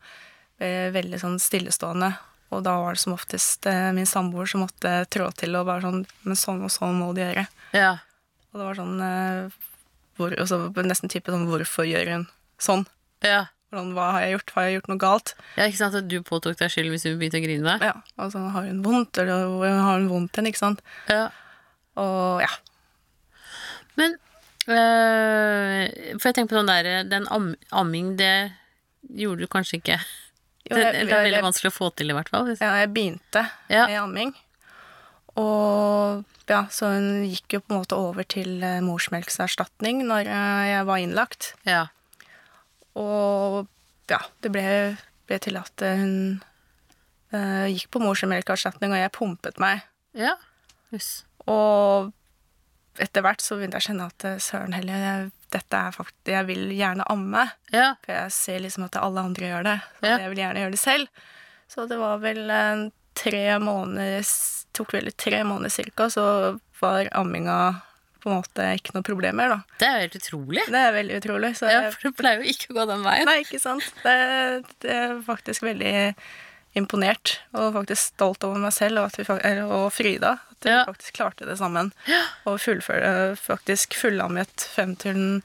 Ble 0.61 0.91
veldig 0.93 1.21
sånn 1.23 1.39
stillestående. 1.41 2.13
Og 2.51 2.63
da 2.65 2.75
var 2.83 2.95
det 2.95 3.01
som 3.03 3.15
oftest 3.15 3.65
eh, 3.69 3.91
min 3.95 4.07
samboer 4.09 4.49
som 4.49 4.65
måtte 4.65 4.91
trå 5.13 5.29
til 5.39 5.55
og 5.55 5.67
bare 5.69 5.85
sånn 5.85 6.01
Men 6.27 6.39
sånn 6.39 6.63
og 6.67 6.71
sånn 6.73 6.97
må 6.99 7.11
du 7.15 7.21
gjøre. 7.23 7.45
Ja. 7.75 7.93
Og 8.51 8.59
det 8.59 8.67
var 8.67 8.79
sånn 8.79 9.03
eh, 9.05 9.59
hvor, 10.19 10.35
altså, 10.35 10.65
Nesten 10.83 11.11
type 11.11 11.31
sånn 11.31 11.47
Hvorfor 11.49 11.87
gjør 11.87 12.11
hun 12.15 12.25
sånn? 12.61 12.85
Ja. 13.25 13.45
Hvordan, 13.71 13.93
hva 13.95 14.07
har 14.17 14.25
jeg 14.25 14.33
gjort? 14.35 14.51
Har 14.55 14.65
jeg 14.67 14.73
gjort 14.75 14.89
noe 14.91 14.99
galt? 14.99 15.31
ja, 15.55 15.67
ikke 15.69 15.79
sant 15.79 15.95
at 15.95 16.09
du 16.11 16.17
påtok 16.27 16.57
deg 16.59 16.73
skyld 16.73 16.91
hvis 16.91 17.05
hun 17.07 17.15
begynte 17.21 17.39
å 17.39 17.45
grine? 17.45 17.77
Ja, 17.79 17.93
altså 18.19 18.41
Har 18.51 18.67
hun 18.67 18.81
vondt, 18.83 19.21
eller 19.21 19.47
har 19.63 20.01
hun 20.01 20.09
vondt 20.11 20.35
igjen? 20.35 20.49
Ikke 20.51 20.59
sant? 20.59 20.83
Ja. 21.07 21.29
Og 22.01 22.43
ja. 22.43 22.51
Men 23.99 24.17
øh, 24.71 25.87
For 26.19 26.29
jeg 26.29 26.35
tenker 26.35 26.51
på 26.51 26.59
sånn 26.59 26.71
der 26.71 27.07
Den 27.07 27.27
am, 27.31 27.53
amming, 27.75 28.17
det 28.19 28.51
gjorde 29.07 29.47
du 29.47 29.51
kanskje 29.51 29.79
ikke? 29.79 29.97
Jo, 30.69 30.75
Det, 30.75 30.83
jeg- 30.83 31.05
det 31.07 31.13
er 31.13 31.23
veldig 31.25 31.41
vanskelig 31.47 31.71
å 31.71 31.77
få 31.77 31.89
til, 31.95 32.09
i 32.11 32.13
hvert 32.13 32.29
fall. 32.29 32.47
Ja, 32.59 32.75
jeg 32.83 32.91
begynte 32.93 33.49
Ja. 33.69 33.87
med 33.87 33.97
amming. 34.01 34.33
Og 35.39 36.23
ja, 36.49 36.65
så 36.69 36.89
hun 36.91 37.23
gikk 37.23 37.55
jo 37.55 37.59
på 37.63 37.71
en 37.71 37.79
måte 37.81 37.95
over 37.97 38.23
til 38.27 38.61
eh, 38.63 38.81
morsmelkserstatning 38.83 40.03
når 40.05 40.27
eh, 40.27 40.63
jeg 40.75 40.85
var 40.89 40.97
innlagt. 41.01 41.53
Ja. 41.65 41.85
Og 42.99 43.67
ja, 44.11 44.19
det 44.43 44.51
ble, 44.51 44.65
ble 45.29 45.39
til 45.39 45.55
at 45.61 45.81
eh, 45.87 45.95
hun 46.01 46.41
uh, 47.33 47.67
gikk 47.71 47.87
på 47.93 48.01
morsmelkerstatning, 48.03 48.91
og 48.91 48.99
jeg 48.99 49.13
pumpet 49.15 49.61
meg. 49.63 49.85
Ja. 50.19 50.33
yes. 50.91 51.23
Og 51.47 52.11
etter 52.99 53.23
hvert 53.23 53.39
så 53.41 53.55
begynte 53.55 53.79
jeg 53.79 53.85
å 53.85 53.89
kjenne 53.93 54.09
at 54.11 54.25
søren 54.43 54.75
heller, 54.75 55.05
jeg, 55.07 55.31
dette 55.51 55.77
er 55.77 55.91
faktisk 55.95 56.31
Jeg 56.31 56.47
vil 56.47 56.69
gjerne 56.77 57.05
amme. 57.11 57.45
Ja. 57.73 57.93
For 58.05 58.13
jeg 58.15 58.31
ser 58.35 58.59
liksom 58.63 58.85
at 58.87 58.95
alle 59.01 59.19
andre 59.27 59.49
gjør 59.51 59.63
det, 59.67 59.77
Så 59.99 60.07
Ja. 60.07 60.17
jeg 60.23 60.29
vil 60.33 60.41
gjerne 60.43 60.63
gjøre 60.63 60.71
det 60.77 60.79
selv. 60.81 61.07
Så 61.71 61.87
det 61.87 61.97
var 61.99 62.17
vel 62.23 62.49
eh, 62.49 62.89
tre 63.15 63.45
måneder 63.59 64.25
Tok 64.73 64.93
vel 64.95 65.11
tre 65.19 65.41
måneder 65.43 65.69
cirka, 65.69 66.05
så 66.09 66.59
var 66.79 67.09
amminga 67.19 67.81
på 68.23 68.29
en 68.29 68.37
måte 68.37 68.67
ikke 68.77 68.93
noe 68.95 69.03
problemer, 69.03 69.49
da. 69.49 69.57
Det 69.81 69.87
er 69.87 69.95
jo 69.97 70.03
helt 70.05 70.15
utrolig. 70.21 70.63
Det 70.69 70.77
er 70.79 70.91
veldig 70.93 71.15
utrolig. 71.19 71.49
Så 71.57 71.67
Ja, 71.71 71.81
for 71.91 72.05
det 72.07 72.11
pleier 72.19 72.39
jo 72.43 72.51
ikke 72.53 72.69
å 72.71 72.75
gå 72.77 72.85
den 72.87 73.03
veien. 73.03 73.25
nei, 73.25 73.39
ikke 73.43 73.59
sant. 73.59 73.83
Det, 74.03 74.15
det 74.85 74.91
er 74.95 75.15
faktisk 75.25 75.63
veldig 75.65 75.93
imponert, 76.77 77.39
og 77.53 77.73
faktisk 77.75 78.13
stolt 78.15 78.43
over 78.47 78.61
meg 78.63 78.71
selv 78.75 79.01
og, 79.01 79.09
at 79.11 79.17
vi, 79.19 79.25
og 79.65 79.89
Frida. 79.93 80.37
At 80.53 80.63
vi 80.67 80.69
Ja. 80.71 80.83
faktisk 80.87 81.13
klarte 81.17 81.45
det 81.49 81.57
sammen. 81.59 81.91
Og 82.45 82.59
fullføre, 82.61 83.35
faktisk 83.35 83.93
fullammet 83.99 84.67
frem 84.75 84.95
til 84.95 85.13
den 85.13 85.43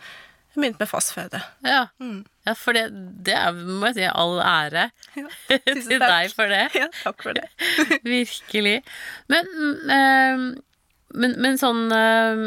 begynte 0.57 0.79
med 0.81 0.89
fastføde. 0.89 1.41
Ja. 1.67 1.87
Mm. 2.01 2.25
ja, 2.47 2.53
for 2.57 2.73
det, 2.73 2.87
det 3.27 3.35
er, 3.37 3.53
må 3.53 3.91
jeg 3.91 3.95
si, 3.99 4.07
all 4.09 4.39
ære 4.41 4.87
Ja, 5.21 5.27
til 5.67 5.99
deg 6.01 6.31
for 6.33 6.49
det. 6.49 6.63
Ja, 6.75 6.87
takk 7.03 7.21
for 7.27 7.37
det. 7.37 7.45
Virkelig. 8.07 8.79
Men, 9.29 9.51
eh, 9.91 10.47
men, 11.17 11.35
men 11.45 11.59
sånn 11.61 11.85
øh, 11.93 12.47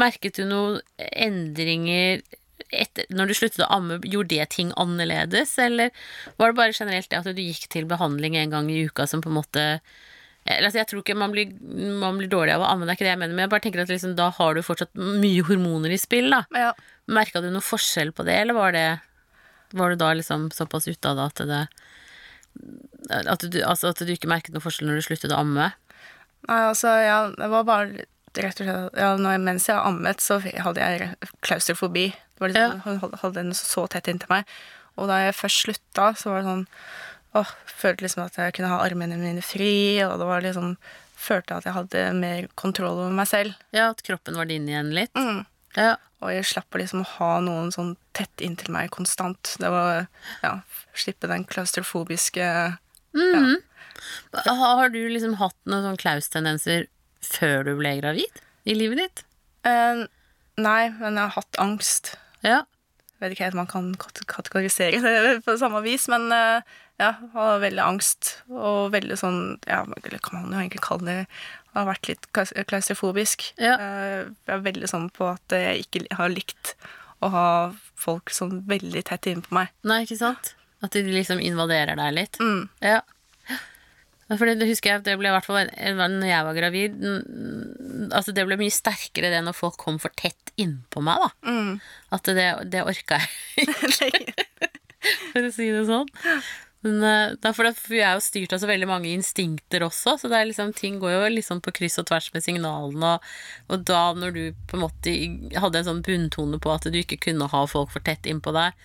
Merket 0.00 0.40
du 0.40 0.46
noen 0.48 0.80
endringer 0.98 2.22
etter, 2.72 3.06
når 3.12 3.30
du 3.30 3.36
sluttet 3.36 3.64
å 3.66 3.70
amme? 3.76 4.00
Gjorde 4.06 4.32
det 4.36 4.48
ting 4.54 4.72
annerledes, 4.80 5.56
eller 5.60 5.92
var 6.40 6.52
det 6.52 6.60
bare 6.60 6.76
generelt 6.76 7.10
det 7.10 7.20
at 7.20 7.36
du 7.36 7.42
gikk 7.42 7.68
til 7.72 7.88
behandling 7.90 8.38
en 8.40 8.54
gang 8.54 8.70
i 8.72 8.84
uka 8.88 9.08
som 9.10 9.24
på 9.24 9.32
en 9.32 9.38
måte 9.42 9.64
eller, 10.44 10.66
altså, 10.68 10.76
jeg 10.76 10.88
tror 10.90 11.00
ikke 11.00 11.16
man 11.16 11.32
blir, 11.32 11.54
man 12.02 12.18
blir 12.20 12.28
dårlig 12.28 12.52
av 12.52 12.60
å 12.60 12.68
amme, 12.68 12.84
det 12.84 12.92
er 12.92 12.98
ikke 12.98 13.06
det 13.06 13.12
jeg 13.14 13.20
mener, 13.22 13.32
men 13.32 13.46
jeg 13.46 13.52
bare 13.54 13.64
tenker 13.64 13.80
at 13.80 13.88
liksom, 13.88 14.12
da 14.18 14.26
har 14.36 14.52
du 14.52 14.60
fortsatt 14.60 14.90
mye 14.92 15.44
hormoner 15.48 15.94
i 15.94 15.96
spill, 15.96 16.28
da. 16.34 16.42
Ja. 16.52 16.74
Merka 17.08 17.40
du 17.40 17.48
noe 17.52 17.64
forskjell 17.64 18.12
på 18.12 18.26
det, 18.28 18.36
eller 18.42 18.56
var 18.56 18.76
det 18.76 18.88
Var 19.74 19.90
du 19.90 19.96
da 19.98 20.12
liksom 20.14 20.50
såpass 20.54 20.86
ute 20.86 21.08
av 21.08 21.16
det 21.16 21.24
at 21.24 21.40
det 21.48 21.62
at 23.10 23.42
du, 23.50 23.58
altså 23.66 23.90
at 23.90 24.00
du 24.04 24.12
ikke 24.12 24.30
merket 24.30 24.54
noe 24.54 24.62
forskjell 24.62 24.86
når 24.88 25.00
du 25.00 25.06
sluttet 25.08 25.32
å 25.34 25.40
amme? 25.40 25.72
Nei, 26.46 26.60
altså, 26.68 26.92
ja, 27.02 27.18
det 27.34 27.48
var 27.50 27.66
bare 27.66 28.04
rett 28.34 28.60
og 28.60 28.68
slett 28.68 29.00
ja, 29.00 29.14
når, 29.20 29.40
Mens 29.42 29.68
jeg 29.68 29.80
ammet, 29.80 30.22
så 30.22 30.38
hadde 30.42 30.82
jeg 30.82 31.32
klaustrofobi. 31.44 32.10
Det 32.34 32.40
var 32.40 32.48
liksom, 32.48 32.80
Hun 32.84 33.18
hadde- 33.22 33.34
den 33.34 33.52
så 33.54 33.88
tett 33.88 34.08
inntil 34.08 34.28
meg. 34.28 34.44
Og 34.96 35.08
da 35.08 35.18
jeg 35.24 35.34
først 35.34 35.64
slutta, 35.66 36.14
så 36.16 36.30
var 36.30 36.42
det 36.42 36.48
sånn 36.50 36.66
åh, 37.34 37.50
Følte 37.66 38.02
liksom 38.06 38.24
at 38.24 38.36
jeg 38.36 38.54
kunne 38.54 38.68
ha 38.70 38.78
armene 38.84 39.16
mine 39.18 39.42
fri, 39.42 39.98
og 40.04 40.18
det 40.18 40.26
var 40.26 40.40
liksom 40.42 40.76
Følte 41.16 41.56
at 41.56 41.64
jeg 41.64 41.72
hadde 41.74 42.12
mer 42.14 42.48
kontroll 42.56 42.98
over 42.98 43.10
meg 43.10 43.26
selv. 43.26 43.54
Ja, 43.72 43.90
at 43.90 44.02
kroppen 44.02 44.36
var 44.36 44.44
din 44.46 44.66
igjen 44.68 44.92
litt? 44.92 45.12
Mm. 45.14 45.46
Ja. 45.76 45.96
Og 46.20 46.30
jeg 46.30 46.44
slapp 46.44 46.70
å 46.74 46.78
liksom 46.80 47.04
ha 47.04 47.40
noen 47.40 47.70
sånn 47.72 47.96
tett 48.12 48.36
inntil 48.44 48.70
meg 48.70 48.90
konstant. 48.90 49.56
Det 49.58 49.70
var 49.70 50.06
ja, 50.42 50.60
slippe 50.94 51.28
den 51.28 51.44
klaustrofobiske 51.44 52.78
Mhm. 53.14 53.56
Har 54.44 54.88
du 54.90 55.08
liksom 55.08 55.36
hatt 55.38 55.54
noen 55.70 55.84
sånn 55.86 56.00
klaus-tendenser 56.00 56.88
før 57.22 57.64
du 57.64 57.76
ble 57.78 58.00
gravid 58.00 58.40
i 58.66 58.74
livet 58.74 58.98
ditt? 58.98 59.22
Uh, 59.64 60.06
Nei, 60.56 60.88
men 60.90 61.14
jeg 61.16 61.24
har 61.30 61.34
hatt 61.34 61.56
angst. 61.58 62.14
Ja. 62.44 62.62
Jeg 63.14 63.20
vet 63.30 63.34
ikke 63.36 63.44
helt 63.46 63.54
om 63.56 63.62
man 63.62 63.70
kan 63.70 64.24
kategorisere 64.28 64.98
det 65.00 65.44
på 65.46 65.54
samme 65.60 65.80
vis, 65.84 66.08
men 66.12 66.26
eh, 66.34 66.60
ja, 67.00 67.12
jeg 67.20 67.30
har 67.32 67.60
veldig 67.62 67.82
angst. 67.84 68.34
Og 68.50 68.90
veldig 68.92 69.16
sånn 69.18 69.38
Ja, 69.66 69.82
eller 70.04 70.18
kan 70.22 70.42
man 70.42 70.52
jo 70.52 70.58
egentlig 70.60 70.82
kalle 70.84 71.06
det 71.08 71.26
Har 71.74 71.86
vært 71.88 72.06
litt 72.10 72.26
klaus- 72.32 72.52
klaustrofobisk. 72.68 73.46
Ja. 73.58 73.74
Eh, 73.78 74.18
Jeg 74.46 74.54
er 74.58 74.60
veldig 74.66 74.90
sånn 74.90 75.08
på 75.14 75.30
at 75.32 75.56
jeg 75.56 75.86
ikke 75.86 76.04
har 76.18 76.28
likt 76.30 76.74
å 77.22 77.30
ha 77.32 77.46
folk 77.96 78.28
sånn 78.30 78.60
veldig 78.68 79.04
tett 79.08 79.26
innpå 79.30 79.50
meg. 79.56 79.70
Nei, 79.82 80.02
ikke 80.04 80.18
sant? 80.20 80.52
At 80.84 80.92
de 80.92 81.02
liksom 81.06 81.40
invaderer 81.40 81.96
deg 81.96 82.12
litt? 82.14 82.38
Mm. 82.42 82.68
Ja. 82.84 83.00
For 84.38 84.48
det, 84.48 84.58
det 84.60 84.68
husker 84.70 84.92
jeg 84.92 85.04
det 85.06 85.16
ble 85.20 85.30
i 85.30 85.34
hvert 85.34 85.46
fall 85.46 85.70
når 85.98 86.26
jeg 86.28 86.46
var 86.46 86.56
gravid 86.56 86.96
Altså 88.14 88.34
det 88.34 88.44
ble 88.48 88.58
mye 88.60 88.74
sterkere 88.74 89.30
det 89.32 89.42
når 89.46 89.56
folk 89.56 89.78
kom 89.80 90.00
for 90.02 90.14
tett 90.18 90.52
innpå 90.60 91.02
meg, 91.02 91.18
da. 91.22 91.50
Mm. 91.50 91.72
At 92.14 92.28
det, 92.36 92.50
det 92.70 92.84
orka 92.86 93.18
jeg 93.58 93.66
ikke, 94.12 94.68
for 95.32 95.48
å 95.48 95.50
si 95.54 95.66
det 95.74 95.82
sånn. 95.88 96.10
Men 96.84 97.00
eh, 97.02 97.32
at 97.40 97.80
vi 97.88 98.02
er 98.04 98.18
jo 98.18 98.22
styrt 98.22 98.52
av 98.52 98.60
så 98.60 98.68
veldig 98.68 98.88
mange 98.90 99.08
instinkter 99.08 99.86
også, 99.86 100.18
så 100.20 100.28
er 100.28 100.50
liksom, 100.50 100.74
ting 100.76 100.98
går 101.00 101.14
jo 101.14 101.30
liksom 101.32 101.62
på 101.64 101.72
kryss 101.78 101.96
og 102.02 102.10
tvers 102.10 102.28
med 102.34 102.44
signalene, 102.44 103.14
og, 103.16 103.30
og 103.72 103.86
da 103.88 104.02
når 104.18 104.36
du 104.36 104.42
på 104.68 104.76
en 104.76 104.84
måte 104.84 105.14
hadde 105.62 105.80
en 105.80 105.88
sånn 105.88 106.04
bunntone 106.04 106.60
på 106.60 106.74
at 106.74 106.90
du 106.92 107.00
ikke 107.00 107.22
kunne 107.30 107.48
ha 107.48 107.64
folk 107.70 107.94
for 107.94 108.04
tett 108.04 108.28
innpå 108.28 108.52
deg, 108.54 108.76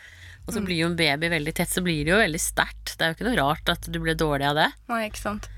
og 0.50 0.56
så 0.56 0.64
blir 0.66 0.82
jo 0.82 0.90
en 0.90 0.98
baby 1.00 1.30
veldig 1.32 1.54
tett, 1.60 1.72
så 1.72 1.84
blir 1.86 2.02
det 2.06 2.14
jo 2.14 2.20
veldig 2.20 2.42
sterkt. 2.42 2.96
Det 2.98 3.06
er 3.06 3.12
jo 3.12 3.18
ikke 3.18 3.28
noe 3.30 3.40
rart 3.40 3.72
at 3.72 3.86
du 3.86 4.00
ble 4.02 4.18
dårlig 4.18 4.50
av 4.50 4.58
det. 4.58 4.70
Nei, 4.90 5.04
ikke 5.08 5.22
sant. 5.22 5.50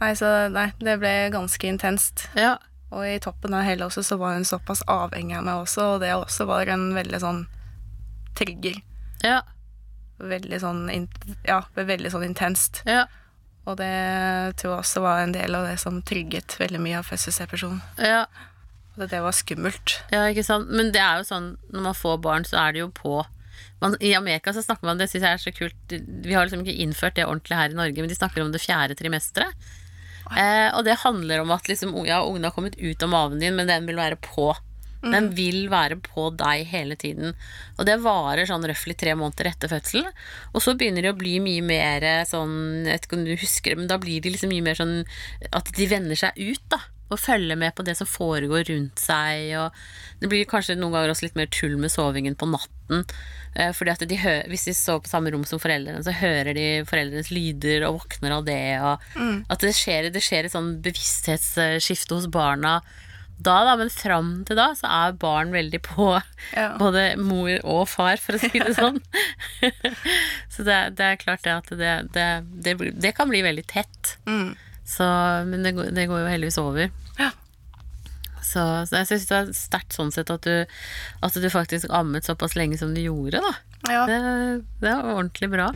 Nei, 0.00 0.12
så 0.18 0.30
nei, 0.52 0.68
det 0.82 0.96
ble 1.02 1.12
ganske 1.34 1.68
intenst. 1.68 2.28
Ja. 2.38 2.56
Og 2.94 3.06
i 3.08 3.18
toppen 3.22 3.54
av 3.56 3.64
hele 3.66 3.88
også 3.88 4.04
så 4.06 4.18
var 4.20 4.36
hun 4.36 4.46
såpass 4.46 4.84
avhengig 4.90 5.36
av 5.38 5.46
meg 5.46 5.64
også, 5.64 5.94
og 5.94 6.04
det 6.04 6.12
også 6.14 6.46
var 6.50 6.70
en 6.70 6.92
veldig 6.94 7.20
sånn 7.22 7.42
trigger. 8.38 8.78
Ja. 9.24 9.42
Veldig 10.22 10.60
sånn, 10.62 10.86
ja, 11.46 11.60
veldig 11.74 12.14
sånn 12.14 12.26
intenst. 12.28 12.84
Ja. 12.86 13.06
Og 13.64 13.78
det 13.80 13.94
tror 14.60 14.74
jeg 14.74 14.82
også 14.82 15.02
var 15.04 15.22
en 15.22 15.32
del 15.34 15.56
av 15.56 15.66
det 15.66 15.78
som 15.80 16.02
trygget 16.04 16.58
veldig 16.60 16.82
mye 16.84 17.00
av 17.00 17.08
fødselsdepresjon. 17.08 17.80
Ja. 17.98 18.26
At 18.94 19.00
det, 19.00 19.10
det 19.14 19.22
var 19.24 19.34
skummelt. 19.34 19.96
Ja, 20.12 20.26
ikke 20.30 20.44
sant. 20.46 20.70
Men 20.70 20.92
det 20.94 21.02
er 21.02 21.22
jo 21.22 21.28
sånn, 21.30 21.54
når 21.72 21.88
man 21.88 21.96
får 21.98 22.20
barn, 22.22 22.46
så 22.46 22.60
er 22.60 22.76
det 22.76 22.84
jo 22.84 22.90
på 22.94 23.22
man, 23.84 23.96
I 24.00 24.14
Amerika 24.16 24.54
så 24.56 24.64
snakker 24.64 24.88
man 24.88 25.00
det 25.00 25.10
synes 25.12 25.26
jeg 25.26 25.36
er 25.36 25.42
så 25.42 25.54
kult 25.54 25.94
Vi 25.94 26.34
har 26.34 26.46
liksom 26.46 26.64
ikke 26.64 26.82
innført 26.84 27.18
det 27.18 27.28
ordentlig 27.28 27.58
her 27.60 27.72
i 27.72 27.78
Norge, 27.78 28.00
men 28.00 28.10
de 28.10 28.18
snakker 28.18 28.42
om 28.42 28.52
det 28.54 28.62
fjerde 28.64 28.96
trimesteret. 28.98 29.72
Eh, 30.32 30.70
og 30.72 30.86
det 30.86 31.02
handler 31.02 31.42
om 31.42 31.52
at 31.52 31.68
liksom, 31.68 31.92
ja, 32.08 32.22
ungen 32.24 32.46
har 32.48 32.54
kommet 32.56 32.78
ut 32.80 33.02
av 33.04 33.12
maven 33.12 33.42
din, 33.42 33.56
men 33.58 33.68
den 33.68 33.88
vil 33.88 34.00
være 34.00 34.16
på. 34.24 34.54
Den 35.04 35.26
vil 35.36 35.66
være 35.68 35.98
på 36.00 36.30
deg 36.32 36.64
hele 36.70 36.96
tiden. 36.96 37.34
Og 37.76 37.84
det 37.88 37.98
varer 38.00 38.48
sånn 38.48 38.64
røftlig 38.64 38.96
tre 39.00 39.12
måneder 39.18 39.50
etter 39.50 39.68
fødselen. 39.68 40.08
Og 40.54 40.64
så 40.64 40.72
begynner 40.80 41.04
det 41.04 41.12
å 41.12 41.18
bli 41.18 41.34
mye 41.44 41.64
mer 41.64 42.06
sånn 42.28 42.86
Jeg 42.86 42.88
vet 42.88 43.08
ikke 43.08 43.18
om 43.18 43.26
du 43.26 43.34
husker 43.36 43.74
det, 43.74 43.82
men 43.82 43.90
da 43.90 44.00
blir 44.00 44.24
de 44.24 44.32
liksom 44.32 44.52
mye 44.54 44.64
mer 44.64 44.78
sånn 44.80 44.96
at 45.52 45.68
de 45.76 45.90
vender 45.90 46.16
seg 46.16 46.40
ut, 46.40 46.64
da. 46.72 46.80
Og 47.12 47.20
følger 47.20 47.58
med 47.60 47.74
på 47.76 47.84
det 47.86 47.96
som 47.98 48.08
foregår 48.08 48.64
rundt 48.70 49.00
seg. 49.02 49.50
Og 49.60 50.20
det 50.22 50.30
blir 50.32 50.48
kanskje 50.48 50.76
noen 50.78 50.94
ganger 50.96 51.12
også 51.12 51.26
litt 51.28 51.38
mer 51.38 51.50
tull 51.52 51.76
med 51.80 51.92
sovingen 51.92 52.36
på 52.38 52.48
natten. 52.48 53.04
Eh, 53.54 53.70
fordi 53.76 53.92
at 53.92 54.02
de 54.08 54.18
hører, 54.18 54.48
Hvis 54.50 54.66
de 54.66 54.74
sover 54.74 55.04
på 55.04 55.12
samme 55.12 55.30
rom 55.30 55.44
som 55.46 55.60
foreldrene, 55.62 56.02
så 56.02 56.16
hører 56.16 56.54
de 56.56 56.66
foreldrenes 56.88 57.30
lyder 57.30 57.86
og 57.86 58.00
våkner 58.00 58.38
av 58.38 58.44
det. 58.48 58.60
Og 58.82 59.50
At 59.52 59.60
det 59.60 59.74
skjer, 59.76 60.10
det 60.10 60.24
skjer 60.24 60.48
et 60.48 60.56
sånn 60.56 60.78
bevissthetsskifte 60.82 62.18
hos 62.18 62.30
barna 62.32 62.80
da, 63.34 63.64
da, 63.66 63.72
men 63.78 63.90
fram 63.90 64.28
til 64.46 64.58
da 64.58 64.68
så 64.78 64.86
er 64.86 65.16
barn 65.18 65.50
veldig 65.54 65.80
på 65.82 66.10
Ja. 66.54 66.68
både 66.82 67.16
mor 67.18 67.50
og 67.64 67.88
far, 67.90 68.20
for 68.22 68.36
å 68.36 68.42
si 68.42 68.52
det 68.52 68.76
sånn. 68.78 69.00
så 70.54 70.66
det, 70.66 70.78
det 70.98 71.08
er 71.08 71.18
klart 71.20 71.42
det 71.46 71.54
at 71.56 71.72
det, 71.74 71.94
det, 72.14 72.28
det, 72.62 72.76
det 73.02 73.14
kan 73.16 73.30
bli 73.32 73.42
veldig 73.42 73.66
tett. 73.70 74.16
Mm. 74.28 74.54
Så, 74.84 75.04
men 75.48 75.62
det, 75.64 75.72
går- 75.76 75.92
det 75.96 76.06
går 76.10 76.24
jo 76.24 76.30
heldigvis 76.32 76.58
over. 76.60 76.90
Ja. 77.18 77.30
Så, 78.44 78.60
så 78.86 79.00
jeg 79.00 79.08
syns 79.08 79.24
det 79.30 79.36
er 79.38 79.52
sterkt 79.56 79.96
sånn 79.96 80.12
sett 80.14 80.28
at 80.30 80.44
du, 80.44 80.66
at 81.24 81.38
du 81.40 81.46
faktisk 81.50 81.88
ammet 81.90 82.26
såpass 82.28 82.54
lenge 82.58 82.76
som 82.78 82.92
du 82.94 83.00
gjorde, 83.00 83.40
da. 83.40 83.54
Ja. 83.90 84.02
Det, 84.08 84.18
det 84.84 84.90
er 84.92 85.08
ordentlig 85.14 85.48
bra. 85.52 85.70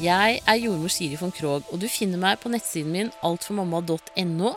Jeg 0.00 0.38
er 0.48 0.60
jordmor 0.60 0.92
Siri 0.92 1.16
von 1.20 1.32
Krogh, 1.34 1.64
og 1.72 1.80
du 1.82 1.88
finner 1.92 2.20
meg 2.20 2.38
på 2.40 2.52
nettsiden 2.52 2.92
min 2.94 3.10
altformamma.no. 3.26 4.52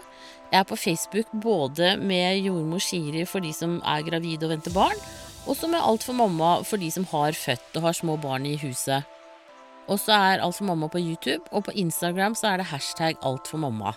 Jeg 0.54 0.60
er 0.62 0.68
på 0.70 0.78
Facebook 0.78 1.32
både 1.44 1.96
med 2.00 2.44
jordmor 2.46 2.84
Siri 2.84 3.24
for 3.28 3.44
de 3.44 3.52
som 3.56 3.80
er 3.90 4.04
gravide 4.06 4.46
og 4.48 4.54
venter 4.54 4.76
barn, 4.76 5.00
og 5.48 5.58
så 5.60 5.68
med 5.68 5.82
Alt 5.84 6.06
for 6.06 6.16
mamma 6.16 6.58
for 6.64 6.80
de 6.80 6.92
som 6.94 7.04
har 7.12 7.36
født 7.36 7.80
og 7.80 7.88
har 7.88 7.98
små 7.98 8.16
barn 8.22 8.46
i 8.48 8.54
huset. 8.62 9.04
Og 9.92 10.00
så 10.00 10.16
er 10.16 10.40
Alt 10.44 10.58
for 10.58 10.70
mamma 10.70 10.88
på 10.88 11.02
YouTube, 11.02 11.44
og 11.52 11.66
på 11.68 11.76
Instagram 11.76 12.36
så 12.40 12.54
er 12.54 12.62
det 12.62 12.70
hashtag 12.72 13.18
Alt 13.22 13.50
for 13.52 13.60
mamma. 13.64 13.94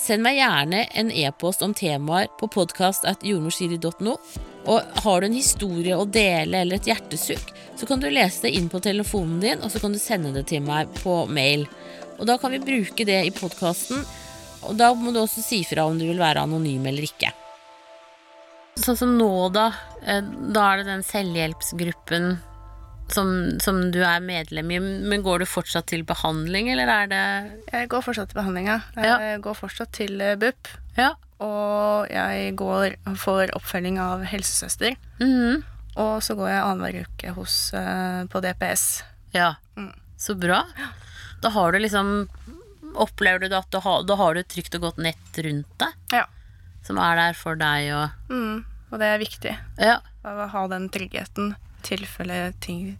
Send 0.00 0.24
meg 0.24 0.38
gjerne 0.38 0.86
en 0.96 1.10
e-post 1.12 1.60
om 1.62 1.74
temaer 1.76 2.30
på 2.40 2.48
podkast.jordmorsiri.no. 2.48 4.14
Og 4.70 5.02
har 5.04 5.20
du 5.20 5.26
en 5.26 5.36
historie 5.36 5.96
å 5.96 6.06
dele 6.08 6.62
eller 6.62 6.80
et 6.80 6.88
hjertesukk, 6.88 7.52
så 7.76 7.88
kan 7.88 8.00
du 8.00 8.08
lese 8.12 8.46
det 8.46 8.54
inn 8.56 8.68
på 8.72 8.80
telefonen 8.84 9.40
din, 9.44 9.60
og 9.60 9.72
så 9.72 9.80
kan 9.80 9.92
du 9.92 10.00
sende 10.00 10.32
det 10.36 10.46
til 10.48 10.64
meg 10.64 10.88
på 11.02 11.26
mail. 11.28 11.66
Og 12.18 12.26
da 12.28 12.36
kan 12.40 12.52
vi 12.52 12.60
bruke 12.64 13.04
det 13.08 13.20
i 13.28 13.32
podkasten, 13.32 14.00
og 14.68 14.76
da 14.80 14.90
må 14.96 15.12
du 15.12 15.20
også 15.22 15.44
si 15.44 15.62
fra 15.68 15.86
om 15.88 16.00
du 16.00 16.06
vil 16.08 16.20
være 16.20 16.44
anonym 16.44 16.88
eller 16.88 17.04
ikke. 17.08 17.32
Sånn 18.80 18.96
som 18.96 19.16
nå, 19.18 19.30
da. 19.52 19.70
eh, 20.04 20.20
Da 20.52 20.66
er 20.72 20.80
det 20.80 20.88
den 20.88 21.04
selvhjelpsgruppen 21.04 22.38
som, 23.12 23.58
som 23.60 23.80
du 23.94 23.98
er 24.04 24.20
medlem 24.24 24.70
i, 24.70 24.78
men 24.80 25.22
går 25.24 25.42
du 25.42 25.46
fortsatt 25.48 25.86
til 25.90 26.02
behandling, 26.08 26.70
eller 26.72 26.88
er 26.88 27.10
det 27.10 27.22
Jeg 27.72 27.88
går 27.92 28.02
fortsatt 28.06 28.30
til 28.32 28.40
behandling, 28.40 28.68
Ja. 28.68 28.80
Jeg 28.96 29.40
går 29.44 29.54
fortsatt 29.58 29.92
til 29.96 30.20
eh, 30.20 30.36
BUP. 30.40 30.68
Ja. 30.98 31.12
Og 31.40 32.08
jeg 32.12 32.54
går 32.60 32.96
for 33.16 33.46
oppfølging 33.56 33.98
av 34.02 34.24
helsesøster. 34.28 34.96
Mhm. 35.20 35.62
Og 36.00 36.20
så 36.22 36.36
går 36.38 36.48
jeg 36.52 36.62
annenhver 36.62 37.00
uke 37.08 37.32
hos, 37.34 37.54
eh, 37.74 38.24
på 38.30 38.40
DPS. 38.44 39.02
Ja. 39.34 39.54
Mm. 39.76 39.92
Så 40.16 40.36
bra. 40.38 40.62
Da 41.42 41.50
har 41.50 41.72
du 41.72 41.78
liksom 41.78 42.28
Opplever 43.00 43.38
du 43.38 43.54
at 43.54 43.68
du 43.70 43.78
har, 43.78 44.02
da 44.02 44.16
har 44.18 44.34
du 44.34 44.40
et 44.40 44.48
trygt 44.50 44.74
og 44.74 44.80
godt 44.82 44.96
nett 44.98 45.36
rundt 45.46 45.68
deg, 45.78 45.92
Ja. 46.12 46.24
som 46.82 46.98
er 46.98 47.14
der 47.16 47.34
for 47.38 47.54
deg 47.54 47.92
og 47.94 48.10
Mm. 48.28 48.64
Og 48.90 48.98
det 48.98 49.06
er 49.06 49.18
viktig. 49.22 49.52
Ja. 49.78 50.00
Å 50.24 50.48
ha 50.50 50.66
den 50.66 50.88
tryggheten 50.90 51.54
tilfelle 51.86 52.52
ting 52.60 52.96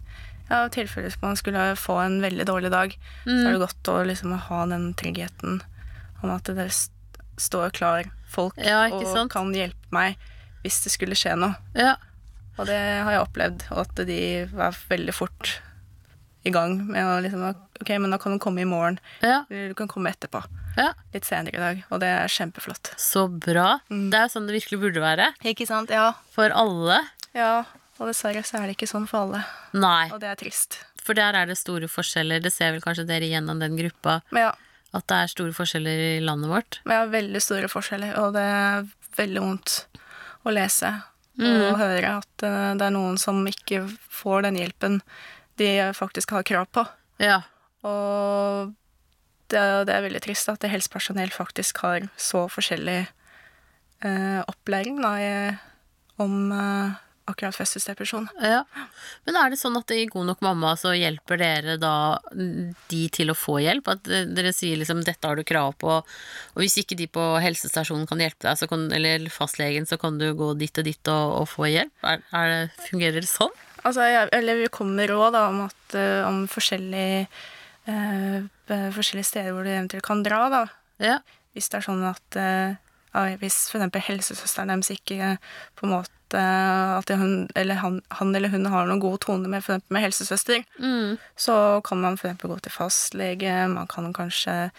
Ja, 0.51 0.65
tilfelle 0.69 1.09
man 1.21 1.37
skulle 1.39 1.75
få 1.79 1.95
en 2.03 2.19
veldig 2.21 2.45
dårlig 2.49 2.71
dag, 2.73 2.95
så 3.23 3.37
er 3.47 3.53
det 3.55 3.61
godt 3.61 3.87
å 3.93 4.01
liksom 4.07 4.33
ha 4.49 4.65
den 4.67 4.89
tryggheten 4.99 5.61
om 6.23 6.29
at 6.33 6.43
det 6.51 6.67
står 7.41 7.71
klar 7.73 8.09
folk 8.29 8.57
Ja, 8.59 8.83
og 8.91 9.05
sant? 9.07 9.31
kan 9.31 9.53
hjelpe 9.55 9.89
meg 9.95 10.17
hvis 10.61 10.83
det 10.83 10.91
skulle 10.93 11.15
skje 11.17 11.37
noe. 11.39 11.55
ja. 11.75 11.95
Og 12.59 12.67
det 12.67 12.75
har 12.77 13.13
jeg 13.15 13.21
opplevd, 13.23 13.63
og 13.71 13.77
at 13.87 14.01
de 14.05 14.17
var 14.51 14.75
veldig 14.89 15.13
fort 15.15 15.61
i 16.45 16.51
gang 16.53 16.75
med 16.91 17.05
å 17.07 17.15
liksom 17.23 17.45
Ok, 17.81 17.89
men 17.97 18.11
da 18.13 18.17
kan 18.21 18.35
du 18.35 18.37
komme 18.43 18.61
i 18.61 18.67
morgen. 18.67 18.99
Ja. 19.23 19.39
Eller 19.49 19.71
du 19.71 19.73
kan 19.79 19.87
komme 19.89 20.11
etterpå. 20.11 20.43
ja. 20.77 20.91
Litt 21.15 21.25
senere 21.25 21.55
i 21.55 21.61
dag. 21.63 21.79
Og 21.89 21.99
det 22.03 22.09
er 22.11 22.27
kjempeflott. 22.29 22.91
Så 23.01 23.23
bra. 23.31 23.79
Det 23.89 24.13
er 24.13 24.27
jo 24.27 24.33
sånn 24.35 24.45
det 24.45 24.53
virkelig 24.59 24.79
burde 24.83 25.01
være. 25.01 25.31
Ikke 25.47 25.65
sant? 25.65 25.89
Ja. 25.89 26.11
For 26.35 26.51
alle. 26.53 26.99
Ja. 27.33 27.63
Og 28.01 28.09
dessverre 28.09 28.41
så 28.47 28.57
er 28.57 28.65
det 28.71 28.73
ikke 28.79 28.89
sånn 28.89 29.05
for 29.09 29.27
alle. 29.27 29.43
Nei. 29.77 30.07
Og 30.09 30.17
det 30.23 30.31
er 30.31 30.39
trist. 30.39 30.79
For 31.05 31.13
der 31.17 31.35
er 31.37 31.45
det 31.49 31.57
store 31.59 31.85
forskjeller. 31.91 32.41
Det 32.41 32.49
ser 32.53 32.73
vel 32.73 32.81
kanskje 32.81 33.05
dere 33.09 33.27
gjennom 33.29 33.61
den 33.61 33.75
gruppa. 33.77 34.19
Ja, 34.33 34.51
At 34.93 35.05
det 35.07 35.17
er 35.21 35.29
store 35.31 35.53
forskjeller 35.55 36.01
i 36.17 36.19
landet 36.25 36.49
vårt. 36.51 36.79
Ja, 36.89 37.03
veldig 37.09 37.39
store 37.45 37.69
forskjeller, 37.71 38.17
og 38.19 38.33
det 38.35 38.41
er 38.43 38.89
veldig 39.15 39.43
vondt 39.45 39.75
å 40.43 40.51
lese 40.53 40.89
og 41.41 41.77
høre 41.79 42.09
at 42.19 42.43
eh, 42.43 42.73
det 42.77 42.85
er 42.85 42.91
noen 42.93 43.15
som 43.17 43.39
ikke 43.47 43.85
får 44.13 44.43
den 44.45 44.57
hjelpen 44.59 44.97
de 45.61 45.69
faktisk 45.95 46.33
har 46.35 46.43
krav 46.45 46.67
på. 46.75 46.83
Ja. 47.23 47.37
Og 47.87 48.73
det, 49.49 49.57
er- 49.61 49.85
det 49.87 49.95
er 49.95 50.03
veldig 50.05 50.21
trist 50.25 50.49
at 50.51 50.59
det 50.61 50.69
helsepersonell 50.73 51.31
faktisk 51.33 51.79
har 51.85 52.09
så 52.19 52.43
forskjellig 52.51 52.99
eh, 54.05 54.41
opplæring 54.43 54.99
da, 55.01 55.13
i, 55.21 55.31
om 56.21 56.35
eh, 56.51 56.99
akkurat 57.29 57.55
fødselsdepresjon. 57.55 58.27
ja. 58.41 58.63
Men 59.27 59.37
er 59.37 59.53
det 59.53 59.59
sånn 59.61 59.77
at 59.77 59.91
i 59.93 60.05
God 60.09 60.27
nok 60.29 60.41
mamma 60.45 60.73
så 60.79 60.93
hjelper 60.97 61.41
dere 61.41 61.77
da 61.81 62.19
de 62.31 63.01
til 63.13 63.31
å 63.31 63.37
få 63.37 63.59
hjelp? 63.63 63.91
At 63.93 64.03
dere 64.09 64.53
sier 64.55 64.79
liksom 64.81 65.03
'dette 65.05 65.27
har 65.27 65.37
du 65.37 65.43
krav 65.47 65.75
på', 65.81 66.01
og 66.01 66.59
hvis 66.59 66.79
ikke 66.81 66.97
de 66.97 67.07
på 67.07 67.25
helsestasjonen 67.43 68.07
kan 68.09 68.19
hjelpe 68.19 68.47
deg, 68.47 68.57
så 68.57 68.67
kan, 68.67 68.87
eller 68.91 69.29
fastlegen, 69.29 69.87
så 69.87 69.99
kan 70.01 70.17
du 70.17 70.31
gå 70.33 70.53
dit 70.57 70.77
og 70.77 70.87
dit 70.87 71.11
og, 71.13 71.41
og 71.41 71.49
få 71.49 71.69
hjelp? 71.71 71.93
Er, 72.03 72.23
er 72.33 72.53
det, 72.53 72.87
fungerer 72.89 73.21
det 73.21 73.29
sånn? 73.29 73.53
Altså, 73.81 74.05
jeg, 74.05 74.29
eller 74.37 74.59
vi 74.61 74.69
kommer 74.73 75.01
med 75.01 75.09
råd 75.09 75.33
da, 75.33 75.47
om, 75.49 75.63
at, 75.65 75.95
eh, 75.97 76.21
om 76.27 76.43
forskjellige, 76.49 77.25
eh, 77.89 78.37
eh, 78.69 78.89
forskjellige 78.93 79.29
steder 79.29 79.55
hvor 79.55 79.65
du 79.65 79.71
eventuelt 79.73 80.05
kan 80.05 80.21
dra. 80.25 80.41
Da. 80.53 80.63
Ja. 81.01 81.17
Hvis 81.55 81.71
det 81.71 81.81
er 81.81 81.87
sånn 81.89 82.05
at 82.07 82.39
eh, 82.39 82.79
Hvis 83.41 83.65
f.eks. 83.67 84.05
helsesøsteren 84.07 84.69
deres 84.71 84.93
ikke 84.93 85.33
på 85.75 85.83
en 85.83 85.97
måte 85.97 86.20
at 86.39 87.09
hun 87.09 87.49
eller 87.55 87.75
han, 87.81 88.01
han 88.09 88.35
eller 88.35 88.49
hun 88.53 88.65
har 88.71 88.85
noen 88.87 88.99
gode 89.03 89.19
tone 89.25 89.47
med, 89.51 89.65
med 89.89 90.01
helsesøster, 90.05 90.63
Mm. 90.79 91.17
så 91.35 91.81
kan 91.83 92.01
man 92.01 92.17
f.eks. 92.17 92.41
gå 92.41 92.59
til 92.61 92.71
fastlege. 92.71 93.67
Man 93.69 93.87
kan 93.87 94.13
kanskje 94.13 94.71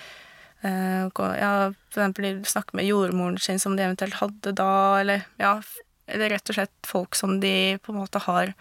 eh, 0.63 1.09
gå, 1.13 1.29
ja, 1.39 1.73
eksempel 1.91 2.45
snakke 2.47 2.77
med 2.79 2.87
jordmoren 2.87 3.39
sin 3.39 3.59
som 3.61 3.77
de 3.77 3.83
eventuelt 3.85 4.15
hadde 4.21 4.53
da, 4.55 5.01
eller 5.01 5.25
ja, 5.39 5.61
eller 6.07 6.31
rett 6.35 6.49
og 6.51 6.55
slett 6.59 6.87
folk 6.87 7.15
som 7.15 7.41
de 7.41 7.79
på 7.83 7.93
en 7.93 7.99
måte 8.03 8.19
har 8.27 8.55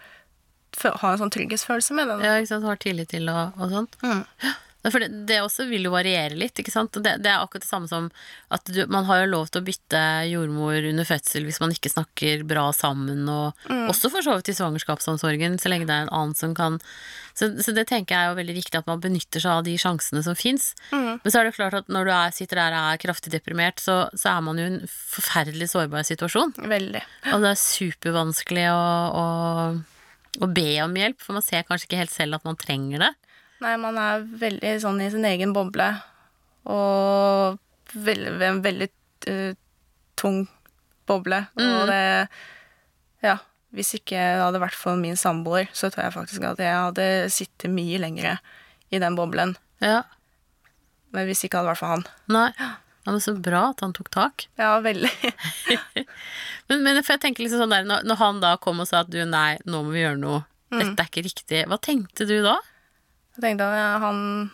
har 0.82 1.12
en 1.12 1.18
sånn 1.20 1.30
trygghetsfølelse 1.34 1.92
med. 1.92 2.08
Den. 2.08 2.22
Ja, 2.24 2.38
ikke 2.40 2.48
sant, 2.54 2.64
har 2.64 2.78
tillit 2.80 3.10
til 3.12 3.28
og, 3.28 3.52
og 3.60 3.68
sånt. 3.74 3.96
Mm. 4.02 4.22
Ja, 4.40 4.52
For 4.90 4.98
det, 4.98 5.10
det 5.28 5.38
også 5.44 5.68
vil 5.70 5.86
jo 5.86 5.94
variere 5.94 6.34
litt, 6.38 6.58
ikke 6.58 6.74
sant. 6.74 6.96
Det, 6.98 7.16
det 7.22 7.30
er 7.30 7.38
akkurat 7.38 7.62
det 7.62 7.70
samme 7.70 7.90
som 7.90 8.08
at 8.52 8.66
du, 8.66 8.82
man 8.90 9.06
har 9.06 9.22
jo 9.22 9.30
lov 9.30 9.50
til 9.52 9.62
å 9.62 9.66
bytte 9.66 10.02
jordmor 10.26 10.88
under 10.90 11.06
fødsel 11.06 11.46
hvis 11.46 11.60
man 11.62 11.74
ikke 11.74 11.92
snakker 11.92 12.42
bra 12.48 12.68
sammen, 12.74 13.24
og 13.30 13.58
også 13.70 14.10
for 14.10 14.26
så 14.26 14.38
vidt 14.38 14.50
i 14.50 14.56
svangerskapsomsorgen, 14.58 15.60
så 15.62 15.70
lenge 15.70 15.86
det 15.86 15.94
er 15.94 16.08
en 16.08 16.16
annen 16.22 16.38
som 16.38 16.56
kan 16.58 16.80
så, 17.34 17.48
så 17.64 17.72
det 17.72 17.86
tenker 17.88 18.14
jeg 18.14 18.26
er 18.26 18.32
jo 18.32 18.38
veldig 18.38 18.56
viktig 18.58 18.78
at 18.80 18.88
man 18.88 19.00
benytter 19.02 19.42
seg 19.42 19.54
av 19.54 19.64
de 19.66 19.74
sjansene 19.80 20.22
som 20.24 20.36
fins. 20.36 20.72
Mm. 20.92 21.22
Men 21.22 21.32
så 21.32 21.40
er 21.40 21.48
det 21.48 21.54
klart 21.56 21.78
at 21.78 21.88
når 21.92 22.08
du 22.08 22.12
er, 22.14 22.34
sitter 22.36 22.60
der 22.60 22.76
og 22.76 22.90
er 22.90 23.00
kraftig 23.00 23.32
deprimert, 23.32 23.80
så, 23.80 23.96
så 24.18 24.34
er 24.34 24.44
man 24.44 24.60
jo 24.60 24.66
i 24.66 24.72
en 24.74 24.82
forferdelig 24.90 25.70
sårbar 25.72 26.04
situasjon. 26.08 26.54
Veldig. 26.72 27.02
Og 27.32 27.44
det 27.44 27.54
er 27.54 27.62
supervanskelig 27.62 28.66
å, 28.74 28.84
å, 29.22 29.26
å 30.44 30.50
be 30.52 30.68
om 30.84 31.00
hjelp, 31.00 31.20
for 31.24 31.38
man 31.38 31.46
ser 31.46 31.64
kanskje 31.68 31.88
ikke 31.88 32.02
helt 32.04 32.14
selv 32.14 32.40
at 32.40 32.48
man 32.48 32.60
trenger 32.60 33.06
det. 33.06 33.12
Nei, 33.62 33.76
man 33.78 33.98
er 34.00 34.24
veldig 34.42 34.72
sånn 34.82 34.98
i 35.04 35.10
sin 35.12 35.24
egen 35.28 35.52
boble, 35.54 35.86
og 36.66 37.58
veldig, 37.94 38.32
en 38.48 38.60
veldig 38.64 38.88
uh, 39.30 39.54
tung 40.18 40.44
boble. 41.08 41.44
Og 41.60 41.86
det 41.90 42.02
Ja. 43.22 43.36
Hvis 43.72 43.94
ikke 43.96 44.18
det 44.18 44.42
hadde 44.42 44.60
vært 44.60 44.76
for 44.76 44.98
min 45.00 45.16
samboer, 45.16 45.70
så 45.72 45.88
tror 45.88 46.04
jeg 46.04 46.12
faktisk 46.12 46.42
at 46.44 46.58
jeg 46.60 46.74
hadde 46.76 47.06
sittet 47.32 47.70
mye 47.72 47.96
lengre 48.02 48.34
i 48.92 48.98
den 49.00 49.14
boblen. 49.16 49.54
Ja, 49.80 50.02
Men 51.12 51.24
hvis 51.28 51.40
ikke 51.46 51.60
hadde 51.62 51.70
vært 51.72 51.80
for 51.80 51.94
han. 51.94 52.04
nei. 52.28 52.50
Ja, 52.58 53.10
men 53.10 53.20
så 53.24 53.32
bra 53.34 53.62
at 53.72 53.80
han 53.82 53.92
tok 53.96 54.10
tak. 54.14 54.44
Ja, 54.60 54.76
veldig. 54.84 55.08
Men, 56.68 56.84
men 56.86 57.00
for 57.02 57.16
jeg 57.16 57.20
tenker 57.24 57.42
liksom 57.44 57.58
sånn 57.64 57.72
der, 57.74 57.82
når, 57.84 58.04
når 58.06 58.18
han 58.20 58.38
da 58.40 58.52
kom 58.62 58.78
og 58.80 58.86
sa 58.88 59.00
at 59.02 59.10
du, 59.10 59.18
nei, 59.28 59.58
nå 59.66 59.80
må 59.84 59.90
vi 59.94 60.04
gjøre 60.04 60.20
noe, 60.22 60.42
Mm. 60.72 60.78
dette 60.80 61.02
er 61.02 61.08
ikke 61.10 61.22
riktig, 61.26 61.58
hva 61.68 61.76
tenkte 61.84 62.24
du 62.24 62.38
da? 62.46 62.54
Jeg 63.36 63.44
tenkte 63.46 63.68
at 63.68 64.02
han 64.02 64.50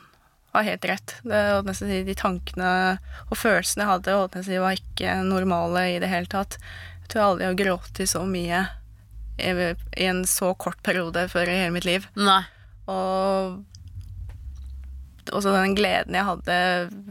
har 0.55 0.65
helt 0.65 0.85
rett. 0.89 1.15
Det, 1.27 1.75
si, 1.77 2.03
de 2.07 2.15
tankene 2.19 2.69
og 3.29 3.37
følelsene 3.39 3.85
jeg 3.85 3.91
hadde, 3.93 4.19
jeg 4.39 4.47
si, 4.47 4.59
var 4.63 4.79
ikke 4.79 5.17
normale 5.27 5.83
i 5.95 5.99
det 6.03 6.11
hele 6.13 6.31
tatt. 6.31 6.59
Jeg 7.05 7.13
tror 7.13 7.25
aldri 7.31 7.45
jeg 7.47 7.53
har 7.55 7.61
grått 7.65 8.03
så 8.11 8.23
mye 8.29 8.63
i, 9.39 9.51
i 10.03 10.07
en 10.09 10.25
så 10.29 10.53
kort 10.59 10.81
periode 10.87 11.27
før 11.31 11.51
i 11.51 11.59
hele 11.63 11.75
mitt 11.75 11.87
liv. 11.89 12.07
Nei. 12.19 12.43
Og 12.89 13.65
også 15.29 15.53
den 15.53 15.75
gleden 15.77 16.17
jeg 16.17 16.25
hadde 16.25 16.59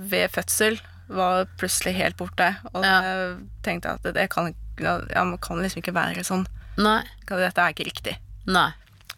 ved 0.10 0.32
fødsel, 0.34 0.80
var 1.08 1.46
plutselig 1.60 1.94
helt 1.96 2.18
borte. 2.20 2.50
Og 2.74 2.84
Ja. 2.84 2.96
jeg 3.06 3.38
tenkte 3.64 3.94
at 3.96 4.04
det 4.16 4.30
kan, 4.34 4.54
ja, 4.82 4.98
man 5.24 5.38
kan 5.38 5.62
liksom 5.62 5.84
ikke 5.84 5.94
være 5.96 6.24
sånn. 6.28 6.48
Nei. 6.78 7.04
Dette 7.30 7.62
er 7.62 7.74
ikke 7.76 7.88
riktig. 7.88 8.18
Nei. 8.50 8.72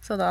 Så 0.06 0.18
da 0.20 0.30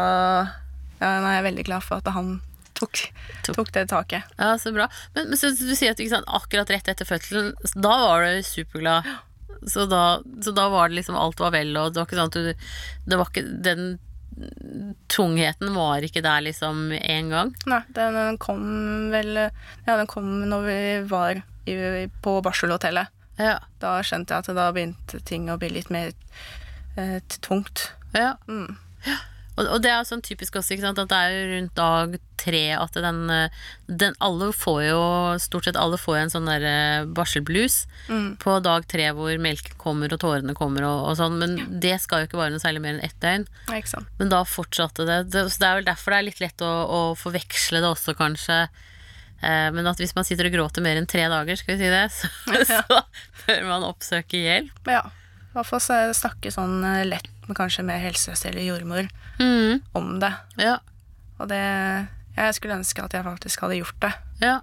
ja, 1.01 1.15
nå 1.23 1.31
er 1.31 1.39
jeg 1.39 1.47
veldig 1.51 1.67
glad 1.69 1.87
for 1.87 2.03
at 2.03 2.13
han 2.15 2.39
tok, 2.79 3.01
Tok. 3.47 3.73
det 3.75 3.89
taket. 3.91 4.27
Ja, 4.39 4.53
så 4.59 4.71
bra. 4.75 4.87
Men, 5.15 5.31
men 5.33 5.39
så, 5.41 5.51
du 5.51 5.75
sier 5.75 5.95
at 5.95 6.03
ikke 6.03 6.15
sant, 6.17 6.29
akkurat 6.31 6.71
rett 6.71 6.91
etter 6.91 7.09
fødselen, 7.09 7.55
da 7.75 7.95
var 8.05 8.27
du 8.27 8.43
superglad. 8.47 9.09
Så 9.67 9.89
da, 9.91 10.21
så 10.45 10.53
da 10.55 10.69
var 10.71 10.89
det 10.91 11.01
liksom 11.01 11.17
alt 11.19 11.41
var 11.43 11.51
vel, 11.57 11.73
og 11.81 11.91
det 11.91 11.99
var 11.99 12.07
ikke 12.07 12.19
sånn 12.21 12.31
at 12.31 12.37
du 12.37 13.09
Det 13.11 13.17
var 13.19 13.31
ikke 13.33 13.43
Den 13.67 13.89
tungheten 15.11 15.73
var 15.75 16.05
ikke 16.07 16.23
der 16.23 16.45
liksom 16.47 16.93
en 16.95 17.31
gang. 17.33 17.51
Nei, 17.67 17.81
den, 17.97 18.15
den 18.15 18.39
kom 18.39 18.63
vel 19.11 19.33
Ja, 19.41 19.97
den 19.99 20.07
kom 20.07 20.29
når 20.47 20.67
vi 20.69 20.79
var 21.11 21.41
i, 21.67 22.07
på 22.23 22.37
barselhotellet. 22.47 23.11
Ja. 23.39 23.57
Da 23.83 23.97
skjønte 24.07 24.37
jeg 24.37 24.47
at 24.47 24.55
da 24.57 24.69
begynte 24.75 25.19
ting 25.27 25.51
å 25.51 25.59
bli 25.59 25.73
litt 25.75 25.91
mer 25.91 26.13
eh, 26.95 27.19
tungt. 27.43 27.89
ja. 28.15 28.37
Mm. 28.47 28.77
Og, 29.59 29.67
og 29.75 29.83
det 29.83 29.91
er 29.91 30.07
sånn 30.07 30.23
typisk 30.23 30.55
også, 30.61 30.77
ikke 30.77 30.87
sant, 30.87 31.01
at 31.03 31.11
det 31.11 31.19
er 31.19 31.49
rundt 31.57 31.75
dag 31.79 32.15
tre 32.39 32.61
at 32.79 32.95
den, 32.95 33.25
eh, 33.35 33.57
den 33.91 34.15
Alle 34.23 34.53
får 34.55 34.81
jo, 34.87 35.01
stort 35.43 35.67
sett 35.67 35.77
alle 35.81 35.99
får 35.99 36.21
en 36.21 36.31
sånn 36.37 36.47
derre 36.47 36.75
barselblues 37.17 37.81
Mm. 38.09 38.37
på 38.41 38.55
dag 38.65 38.87
tre 38.89 39.11
hvor 39.13 39.35
melken 39.43 39.75
kommer 39.77 40.13
og 40.15 40.21
tårene 40.23 40.55
kommer 40.57 40.87
og, 40.89 41.09
og 41.11 41.17
sånn, 41.19 41.35
men 41.43 41.81
det 41.83 41.99
skal 42.01 42.23
jo 42.23 42.29
ikke 42.31 42.39
vare 42.41 42.55
noe 42.55 42.63
særlig 42.63 42.81
mer 42.85 42.95
enn 42.97 43.05
ett 43.05 43.19
døgn. 43.21 43.45
Ja, 43.69 44.01
Men 44.21 44.31
da 44.33 44.45
fortsatte 44.49 45.05
det. 45.05 45.19
det. 45.35 45.43
Så 45.53 45.59
det 45.61 45.69
er 45.69 45.81
vel 45.81 45.89
derfor 45.91 46.15
det 46.15 46.21
er 46.23 46.29
litt 46.31 46.41
lett 46.41 46.65
å, 46.65 46.71
å 46.89 47.01
forveksle 47.19 47.83
det 47.83 47.91
også, 47.91 48.15
kanskje. 48.17 48.61
Eh, 49.43 49.69
men 49.75 49.87
at 49.87 50.01
hvis 50.01 50.15
man 50.17 50.25
sitter 50.27 50.49
og 50.49 50.55
gråter 50.57 50.83
mer 50.83 50.97
enn 50.99 51.07
tre 51.11 51.27
dager, 51.31 51.59
skal 51.61 51.77
vi 51.77 51.85
si 51.85 51.91
det, 51.93 52.07
så, 52.15 52.31
Ja. 52.55 52.65
så 52.89 53.03
bør 53.47 53.67
man 53.69 53.85
oppsøke 53.91 54.41
hjelp. 54.41 54.89
Ja. 54.89 55.05
I 55.49 55.59
hvert 55.59 55.67
fall 55.69 56.15
snakke 56.15 56.51
sånn 56.55 56.81
eh, 56.87 57.05
med 57.49 57.57
kanskje 57.57 57.85
med 57.85 58.01
helsesøster 58.01 58.51
eller 58.53 58.63
jordmor 58.69 59.09
Mm, 59.41 59.83
om 59.95 60.21
det. 60.21 60.33
ja, 60.59 60.77
Og 61.39 61.49
det 61.49 62.09
Jeg 62.37 62.55
skulle 62.55 62.75
ønske 62.79 63.03
at 63.03 63.13
jeg 63.15 63.25
faktisk 63.25 63.61
hadde 63.61 63.77
gjort 63.81 64.01
det. 64.01 64.13
ja, 64.41 64.61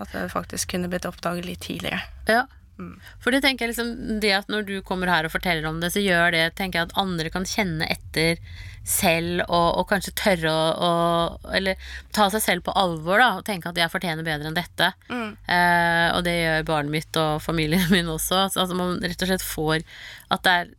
At 0.00 0.12
det 0.12 0.30
faktisk 0.30 0.68
kunne 0.70 0.88
blitt 0.88 1.06
oppdaget 1.06 1.44
litt 1.46 1.60
tidligere. 1.60 2.00
ja. 2.28 2.42
Mm. 2.76 2.94
For 3.24 3.32
det 3.32 3.42
tenker 3.44 3.66
jeg 3.66 3.74
liksom, 3.74 4.20
det 4.20 4.32
at 4.36 4.50
når 4.52 4.66
du 4.68 4.74
kommer 4.84 5.10
her 5.10 5.26
og 5.26 5.32
forteller 5.32 5.68
om 5.68 5.78
det, 5.80 5.92
så 5.94 6.02
gjør 6.02 6.34
det 6.34 6.46
tenker 6.58 6.82
jeg 6.82 6.90
at 6.90 6.98
andre 7.00 7.32
kan 7.32 7.46
kjenne 7.48 7.88
etter 7.88 8.40
selv, 8.86 9.42
og, 9.48 9.80
og 9.80 9.86
kanskje 9.90 10.12
tørre 10.14 10.50
å, 10.52 10.66
å 10.86 11.52
Eller 11.56 11.80
ta 12.14 12.28
seg 12.30 12.42
selv 12.44 12.66
på 12.68 12.74
alvor, 12.78 13.18
da, 13.18 13.30
og 13.38 13.46
tenke 13.48 13.72
at 13.72 13.80
jeg 13.80 13.90
fortjener 13.90 14.26
bedre 14.26 14.50
enn 14.50 14.58
dette. 14.58 14.92
Mm. 15.10 15.32
Eh, 15.34 16.06
og 16.12 16.22
det 16.26 16.36
gjør 16.36 16.68
barnet 16.68 16.94
mitt 16.94 17.18
og 17.20 17.42
familien 17.42 17.88
min 17.94 18.12
også. 18.12 18.46
Så 18.52 18.62
altså 18.62 18.78
man 18.78 19.00
rett 19.02 19.26
og 19.26 19.32
slett 19.32 19.46
får 19.46 19.82
At 20.34 20.46
det 20.46 20.54
er 20.54 20.70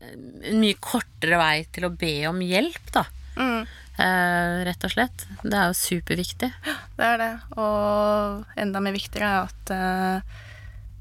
en 0.53 0.63
mye 0.63 0.79
kortere 0.79 1.41
vei 1.41 1.65
til 1.75 1.89
å 1.89 1.93
be 1.93 2.15
om 2.31 2.39
hjelp, 2.43 2.93
da. 2.95 3.03
Mm. 3.38 3.67
Eh, 3.97 4.57
rett 4.69 4.88
og 4.88 4.93
slett. 4.93 5.27
Det 5.43 5.57
er 5.57 5.71
jo 5.71 5.77
superviktig. 5.77 6.51
Det 6.97 7.12
er 7.12 7.21
det. 7.21 7.31
Og 7.60 8.60
enda 8.60 8.83
mer 8.83 8.95
viktigere 8.95 9.33
er 9.33 9.47
at 9.49 9.73
eh, 9.75 10.43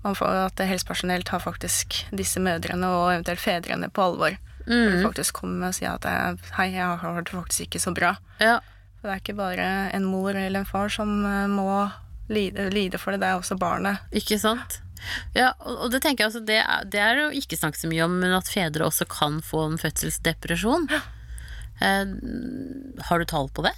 man 0.07 0.17
får 0.19 0.41
at 0.47 0.63
helsepersonell 0.71 1.25
tar 1.27 1.43
faktisk 1.43 1.99
disse 2.15 2.41
mødrene 2.43 2.89
og 2.89 3.13
eventuelt 3.17 3.43
fedrene 3.43 3.91
på 3.91 4.11
alvor. 4.11 4.39
Mm. 4.67 5.05
faktisk 5.05 5.37
kommer 5.39 5.71
og 5.71 5.77
sier 5.77 5.93
at 5.95 6.07
eh, 6.11 6.49
hei, 6.57 6.73
jeg 6.75 6.99
har 6.99 7.21
det 7.23 7.31
faktisk 7.31 7.69
ikke 7.69 7.83
så 7.83 7.93
bra. 7.95 8.17
Ja. 8.43 8.59
For 8.99 9.07
det 9.07 9.13
er 9.15 9.23
ikke 9.23 9.37
bare 9.39 9.69
en 9.95 10.09
mor 10.11 10.35
eller 10.35 10.65
en 10.65 10.67
far 10.67 10.91
som 10.91 11.21
eh, 11.23 11.47
må 11.51 11.69
lide, 12.33 12.67
lide 12.75 12.99
for 12.99 13.15
det, 13.15 13.23
det 13.23 13.31
er 13.31 13.39
også 13.39 13.59
barnet. 13.61 14.03
Ikke 14.11 14.41
sant? 14.43 14.81
Ja, 15.37 15.53
og 15.61 15.93
det 15.93 16.01
tenker 16.03 16.25
jeg 16.25 16.33
altså, 16.33 16.43
det 16.49 16.59
er, 16.65 16.87
det 16.91 17.03
er 17.03 17.21
jo 17.21 17.29
ikke 17.39 17.59
snakket 17.61 17.85
så 17.85 17.91
mye 17.93 18.07
om, 18.09 18.17
men 18.19 18.35
at 18.35 18.51
fedre 18.51 18.89
også 18.89 19.07
kan 19.11 19.39
få 19.45 19.69
en 19.69 19.79
fødselsdepresjon. 19.79 20.89
Eh, 20.91 22.15
har 23.07 23.23
du 23.23 23.31
tall 23.31 23.53
på 23.55 23.69
det? 23.69 23.75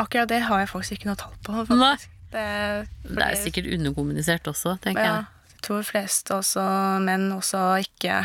Akkurat 0.00 0.32
det 0.32 0.44
har 0.48 0.62
jeg 0.62 0.72
faktisk 0.72 0.98
ikke 0.98 1.10
noe 1.10 1.20
tall 1.20 1.36
på. 1.44 1.64
Faktisk. 1.68 2.15
Det, 2.32 2.46
Det 3.06 3.22
er 3.22 3.38
sikkert 3.38 3.70
underkommunisert 3.76 4.48
også, 4.50 4.76
tenker 4.82 5.04
ja, 5.04 5.12
jeg. 5.20 5.52
jeg 5.54 5.62
tror 5.68 5.86
flest 5.86 6.32
også 6.34 6.64
menn 7.04 7.28
også 7.36 7.62
ikke 7.84 8.24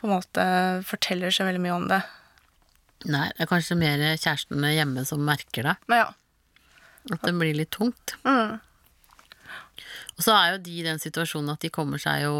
på 0.00 0.08
en 0.08 0.14
måte 0.16 0.46
forteller 0.88 1.34
så 1.34 1.44
veldig 1.44 1.60
mye 1.60 1.76
om 1.76 1.86
det. 1.90 2.00
Nei, 3.10 3.26
det 3.36 3.44
er 3.44 3.50
kanskje 3.50 3.76
mer 3.80 4.00
kjærestene 4.16 4.72
hjemme 4.72 5.04
som 5.08 5.22
merker 5.24 5.70
det. 5.70 5.76
Ja. 5.92 6.08
At 7.12 7.22
det 7.24 7.32
blir 7.36 7.56
litt 7.56 7.72
tungt. 7.76 8.16
Mm. 8.24 8.58
Og 10.16 10.24
så 10.24 10.34
er 10.36 10.50
jo 10.52 10.62
de 10.66 10.74
i 10.76 10.84
den 10.84 11.00
situasjonen 11.00 11.54
at 11.54 11.62
de 11.64 11.70
kommer 11.72 12.00
seg 12.00 12.26
jo 12.26 12.34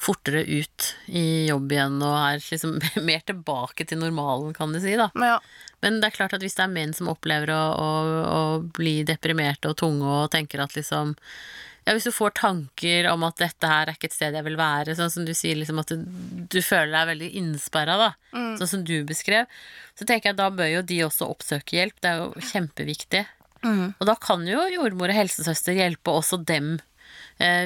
fortere 0.00 0.42
ut 0.44 0.88
i 1.08 1.48
jobb 1.48 1.72
igjen 1.72 1.96
og 2.04 2.16
er 2.18 2.42
liksom 2.42 2.76
mer 3.08 3.22
tilbake 3.28 3.86
til 3.88 4.02
normalen, 4.02 4.52
kan 4.56 4.74
du 4.74 4.80
si, 4.82 4.92
da. 5.00 5.08
Men 5.16 5.34
ja. 5.34 5.38
Men 5.82 5.98
det 6.00 6.08
er 6.08 6.16
klart 6.16 6.36
at 6.36 6.44
hvis 6.44 6.54
det 6.58 6.64
er 6.64 6.72
menn 6.72 6.94
som 6.94 7.10
opplever 7.10 7.50
å, 7.54 7.62
å, 7.74 7.90
å 8.22 8.42
bli 8.76 9.00
deprimerte 9.08 9.72
og 9.72 9.78
tunge 9.82 10.06
og 10.06 10.30
tenker 10.34 10.62
at 10.62 10.76
liksom 10.78 11.16
ja, 11.82 11.96
Hvis 11.96 12.06
du 12.06 12.12
får 12.14 12.36
tanker 12.38 13.08
om 13.10 13.24
at 13.26 13.40
dette 13.42 13.66
her 13.66 13.90
er 13.90 13.96
ikke 13.96 14.06
et 14.06 14.14
sted 14.14 14.36
jeg 14.38 14.46
vil 14.46 14.58
være, 14.60 14.94
sånn 14.94 15.10
som 15.10 15.24
du 15.26 15.32
sier, 15.34 15.58
liksom 15.58 15.80
at 15.82 15.90
du, 15.90 16.04
du 16.54 16.60
føler 16.62 16.92
deg 16.94 17.08
veldig 17.10 17.30
innsperra, 17.40 17.96
da, 17.98 18.10
sånn 18.60 18.70
som 18.70 18.84
du 18.86 19.00
beskrev, 19.08 19.50
så 19.98 20.06
tenker 20.06 20.30
jeg 20.30 20.36
at 20.36 20.42
da 20.44 20.46
bør 20.54 20.70
jo 20.76 20.84
de 20.86 21.00
også 21.08 21.26
oppsøke 21.26 21.74
hjelp. 21.80 21.98
Det 21.98 22.12
er 22.12 22.20
jo 22.22 22.44
kjempeviktig. 22.52 23.24
Og 23.98 24.06
da 24.06 24.14
kan 24.18 24.46
jo 24.46 24.62
jordmor 24.70 25.10
og 25.10 25.18
helsesøster 25.18 25.74
hjelpe 25.74 26.14
også 26.14 26.38
dem 26.46 26.76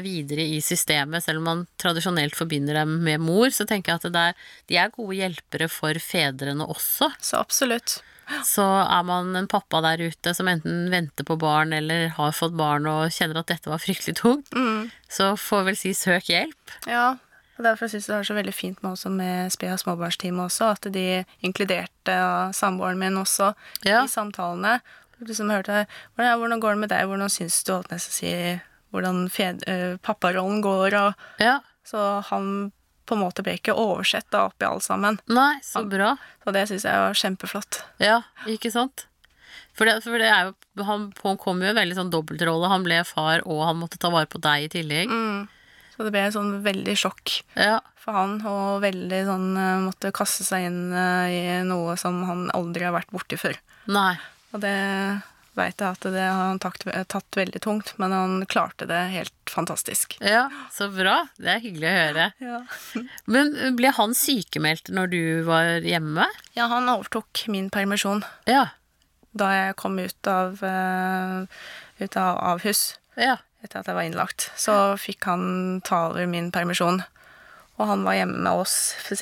videre 0.05 0.45
i 0.57 0.61
systemet, 0.65 1.25
selv 1.25 1.43
om 1.43 1.49
man 1.51 1.63
tradisjonelt 1.81 2.37
forbinder 2.39 2.79
dem 2.81 2.97
med 3.07 3.21
mor, 3.23 3.51
så 3.55 3.67
tenker 3.69 3.93
jeg 3.95 4.01
at 4.03 4.13
det 4.15 4.23
er, 4.31 4.37
de 4.71 4.79
er 4.83 4.93
gode 4.95 5.17
hjelpere 5.19 5.69
for 5.73 5.99
fedrene 6.03 6.67
også. 6.67 7.11
Så 7.21 7.41
absolutt. 7.41 7.99
Så 8.43 8.65
er 8.67 9.05
man 9.07 9.37
en 9.39 9.47
pappa 9.47 9.79
der 9.85 10.01
ute 10.09 10.33
som 10.35 10.49
enten 10.51 10.89
venter 10.91 11.23
på 11.29 11.37
barn 11.39 11.71
eller 11.77 12.09
har 12.17 12.33
fått 12.35 12.57
barn 12.59 12.89
og 12.91 13.13
kjenner 13.15 13.39
at 13.39 13.53
dette 13.53 13.71
var 13.71 13.79
fryktelig 13.79 14.17
tungt, 14.19 14.51
så 15.09 15.29
får 15.39 15.69
vel 15.69 15.79
si 15.79 15.93
søk 15.95 16.33
hjelp. 16.33 16.75
Ja. 16.91 17.13
Og 17.57 17.65
derfor 17.65 17.89
syns 17.89 18.05
jeg 18.09 18.13
det 18.13 18.19
er 18.19 18.27
så 18.29 18.35
veldig 18.37 18.53
fint 18.53 18.83
med, 18.83 18.91
også 18.99 19.09
med 19.15 19.53
Spea 19.55 19.79
småbarnsteam 19.81 20.43
også, 20.45 20.73
at 20.75 20.89
de 20.93 21.23
inkluderte 21.47 22.17
samboeren 22.53 22.99
min 23.01 23.17
også 23.17 23.55
Ja. 23.87 24.03
i 24.05 24.11
samtalene. 24.13 24.81
Liksom 25.23 25.49
hørte 25.49 25.87
hvordan, 26.17 26.39
hvordan 26.43 26.61
går 26.61 26.75
det 26.75 26.81
med 26.83 26.91
deg, 26.93 27.07
hvordan 27.09 27.33
syns 27.33 27.63
du 27.65 27.73
holdt 27.73 27.95
nesten 27.95 28.13
å 28.13 28.19
si 28.19 28.35
hvordan 28.93 29.29
fed, 29.31 29.63
eh, 29.69 29.97
papparollen 30.03 30.63
går, 30.63 30.95
og 30.95 31.15
Ja. 31.43 31.61
så 31.85 32.23
han 32.31 32.73
på 33.07 33.15
en 33.15 33.23
måte 33.23 33.43
ble 33.47 33.55
ikke 33.59 33.75
oversett 33.77 34.27
da 34.31 34.47
oppi 34.49 34.67
alt 34.67 34.83
sammen. 34.83 35.21
Nei, 35.29 35.61
så 35.63 35.85
bra. 35.89 36.17
Så 36.45 36.53
det 36.53 36.65
syns 36.69 36.83
jeg 36.83 36.93
var 36.99 37.15
kjempeflott. 37.15 37.83
Ja, 38.03 38.23
ikke 38.47 38.73
sant? 38.73 39.07
For 39.77 39.85
det, 39.87 40.03
for 40.03 40.19
det 40.19 40.27
er 40.33 40.47
jo 40.51 40.55
Han 40.85 41.13
han 41.23 41.37
kom 41.39 41.61
jo 41.63 41.67
i 41.67 41.71
en 41.71 41.77
veldig 41.77 41.95
sånn 41.97 42.11
dobbeltrolle. 42.11 42.69
Han 42.69 42.83
ble 42.85 43.03
far, 43.05 43.41
og 43.47 43.63
han 43.65 43.77
måtte 43.81 43.99
ta 43.99 44.11
vare 44.11 44.27
på 44.27 44.41
deg 44.41 44.65
i 44.65 44.69
tillegg. 44.69 45.09
Så 45.97 46.05
det 46.05 46.13
ble 46.13 46.27
sånn 46.33 46.63
veldig 46.63 46.97
sjokk 46.99 47.43
Ja. 47.57 47.81
for 47.97 48.13
han, 48.13 48.35
og 48.45 48.83
veldig 48.83 49.25
sånn 49.25 49.57
eh, 49.57 49.81
måtte 49.87 50.13
kaste 50.13 50.45
seg 50.45 50.67
inn 50.67 50.93
eh, 50.93 51.29
i 51.33 51.63
noe 51.65 51.97
som 51.97 52.23
han 52.29 52.51
aldri 52.53 52.85
har 52.85 52.93
vært 52.93 53.11
borti 53.11 53.39
før. 53.39 53.57
Nei. 53.87 54.19
Og 54.53 54.61
det 54.61 55.23
veit 55.57 55.81
jeg 55.81 55.89
at 55.97 56.05
det 56.13 56.21
har 56.23 56.51
han 56.53 56.59
tatt, 56.63 56.85
tatt 57.09 57.37
veldig 57.39 57.61
tungt, 57.65 57.95
men 58.01 58.13
han 58.13 58.35
klarte 58.51 58.87
det 58.89 58.99
helt 59.15 59.33
fantastisk. 59.51 60.19
Ja, 60.21 60.47
så 60.73 60.89
bra. 60.93 61.15
Det 61.41 61.49
er 61.55 61.63
hyggelig 61.65 61.89
å 61.89 61.97
høre. 61.97 62.27
Ja. 62.45 62.59
Men 63.33 63.55
ble 63.79 63.93
han 63.97 64.13
sykemeldt 64.17 64.91
når 64.93 65.11
du 65.15 65.21
var 65.49 65.81
hjemme? 65.87 66.27
ja, 66.59 66.67
han 66.73 66.89
overtok 66.93 67.47
min 67.53 67.71
permisjon 67.73 68.23
Ja. 68.49 68.67
da 69.37 69.51
jeg 69.55 69.77
kom 69.81 69.99
ut 69.99 70.31
av, 70.31 70.61
eh, 70.65 71.45
ut 72.05 72.17
av 72.21 72.39
avhus. 72.55 72.97
Ja. 73.17 73.39
etter 73.65 73.81
at 73.81 73.89
jeg 73.89 73.97
var 73.97 74.05
innlagt. 74.07 74.51
Så 74.61 74.75
fikk 75.01 75.25
han 75.27 75.81
ta 75.85 76.11
over 76.11 76.27
min 76.31 76.53
permisjon. 76.53 77.01
Og 77.81 77.89
han 77.91 78.05
var 78.07 78.15
hjemme 78.17 78.39
med 78.45 78.53
oss 78.63 78.95
for 79.05 79.17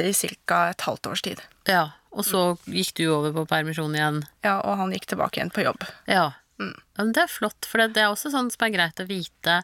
ca. 0.47 0.69
et 0.71 0.81
halvt 0.87 1.07
års 1.11 1.23
tid. 1.23 1.41
ja. 1.67 1.91
Og 2.15 2.27
så 2.27 2.41
gikk 2.71 2.95
du 3.01 3.09
over 3.11 3.35
på 3.35 3.47
permisjon 3.51 3.95
igjen? 3.97 4.23
Ja, 4.47 4.61
og 4.63 4.79
han 4.79 4.95
gikk 4.95 5.09
tilbake 5.11 5.41
igjen 5.41 5.53
på 5.55 5.67
jobb. 5.67 5.83
Ja. 6.07 6.15
ja 6.15 6.71
men 6.97 7.13
det 7.15 7.25
er 7.25 7.33
flott, 7.33 7.67
for 7.67 7.83
det 7.83 7.97
det 7.97 8.05
er 8.05 8.13
også 8.13 8.31
sånn 8.31 8.51
som 8.55 8.67
er 8.67 8.75
greit 8.75 9.01
å 9.03 9.09
vite 9.09 9.63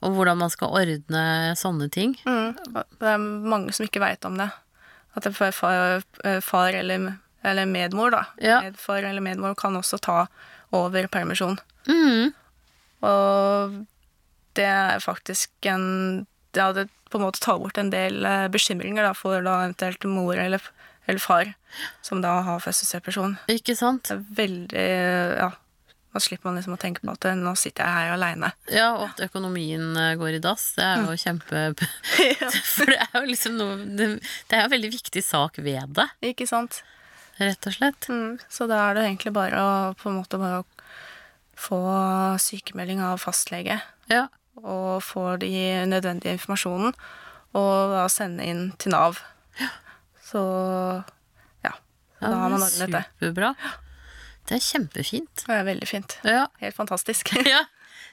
om 0.00 0.14
hvordan 0.16 0.38
man 0.40 0.52
skal 0.52 0.72
ordne 0.78 1.22
sånne 1.58 1.90
ting. 1.92 2.14
Mm. 2.24 2.54
Det 2.72 3.08
er 3.10 3.18
mange 3.20 3.74
som 3.76 3.84
ikke 3.84 4.02
veit 4.02 4.24
om 4.24 4.38
det. 4.40 4.48
At 5.18 5.26
det 5.26 5.34
far, 5.34 6.00
eh, 6.24 6.40
far 6.40 6.76
eller, 6.76 7.16
eller 7.42 7.66
medmor, 7.66 8.14
da. 8.14 8.24
Ja. 8.40 8.60
Medfar 8.64 9.02
eller 9.02 9.20
medmor 9.20 9.56
kan 9.58 9.76
også 9.76 9.98
ta 10.00 10.22
over 10.72 11.08
permisjon. 11.10 11.58
Mm. 11.90 12.30
Og 13.04 13.80
det 14.58 14.66
er 14.66 15.00
faktisk 15.00 15.50
en 15.66 16.26
Det 16.52 16.60
hadde 16.60 16.88
på 17.10 17.18
en 17.18 17.22
måte 17.22 17.38
tar 17.38 17.60
bort 17.62 17.78
en 17.78 17.92
del 17.92 18.24
eh, 18.26 18.48
bekymringer 18.50 19.04
da, 19.06 19.12
for 19.14 19.38
da 19.42 19.60
eventuelt 19.62 20.02
mor 20.10 20.34
eller, 20.34 20.58
eller 21.06 21.22
far, 21.22 21.52
som 22.02 22.20
da 22.22 22.36
har 22.46 22.60
fødselsdepresjon. 22.62 23.38
Ikke 23.50 23.74
sant? 23.78 24.08
Det 24.10 24.18
er 24.18 24.24
veldig 24.44 24.86
Ja. 25.40 25.50
Da 26.10 26.18
slipper 26.18 26.48
man 26.48 26.56
liksom 26.58 26.74
å 26.74 26.78
tenke 26.82 27.04
på 27.06 27.12
at 27.12 27.24
eh, 27.30 27.36
nå 27.38 27.52
sitter 27.54 27.86
jeg 27.86 27.94
her 27.94 28.12
aleine. 28.16 28.48
Ja, 28.66 28.88
og 28.96 29.04
at 29.12 29.20
økonomien 29.28 29.92
eh, 29.94 30.16
går 30.18 30.40
i 30.40 30.40
dass, 30.42 30.72
det 30.74 30.82
er 30.82 31.04
jo 31.06 31.14
kjempe... 31.14 31.60
For 32.74 32.90
det 32.90 32.96
er 32.98 33.12
jo 33.14 33.28
liksom 33.28 33.54
noe 33.54 33.76
Det, 33.94 34.08
det 34.50 34.56
er 34.58 34.64
jo 34.64 34.66
en 34.66 34.72
veldig 34.74 34.90
viktig 34.96 35.22
sak 35.22 35.60
ved 35.62 35.94
det, 35.94 36.08
Ikke 36.32 36.48
sant? 36.50 36.80
rett 37.38 37.64
og 37.70 37.72
slett. 37.76 38.08
Mm, 38.10 38.40
så 38.50 38.66
da 38.68 38.80
er 38.88 38.98
det 38.98 39.04
egentlig 39.06 39.32
bare 39.38 39.62
å 39.62 39.70
på 40.02 40.10
en 40.10 40.18
måte 40.18 40.36
bare 40.42 40.64
få 41.56 41.78
sykemelding 42.42 42.98
av 43.06 43.22
fastlege 43.22 43.78
Ja. 44.10 44.26
og 44.60 44.98
få 45.06 45.36
de 45.40 45.52
nødvendige 45.88 46.34
informasjonen, 46.36 46.92
og 47.54 47.94
da 47.94 48.08
sende 48.12 48.44
inn 48.50 48.66
til 48.82 48.92
Nav. 48.92 49.22
Så 50.30 50.40
ja. 51.66 51.74
ja 51.74 52.28
Da 52.28 52.34
har 52.44 52.52
man 52.54 52.62
ordnet 52.62 52.94
det. 52.94 53.04
Superbra. 53.18 53.54
Det 54.50 54.56
er 54.58 54.64
kjempefint. 54.66 55.44
Det 55.46 55.58
er 55.58 55.66
veldig 55.68 55.86
fint. 55.90 56.16
Ja. 56.26 56.46
Helt 56.62 56.78
fantastisk. 56.78 57.34
ja. 57.54 57.66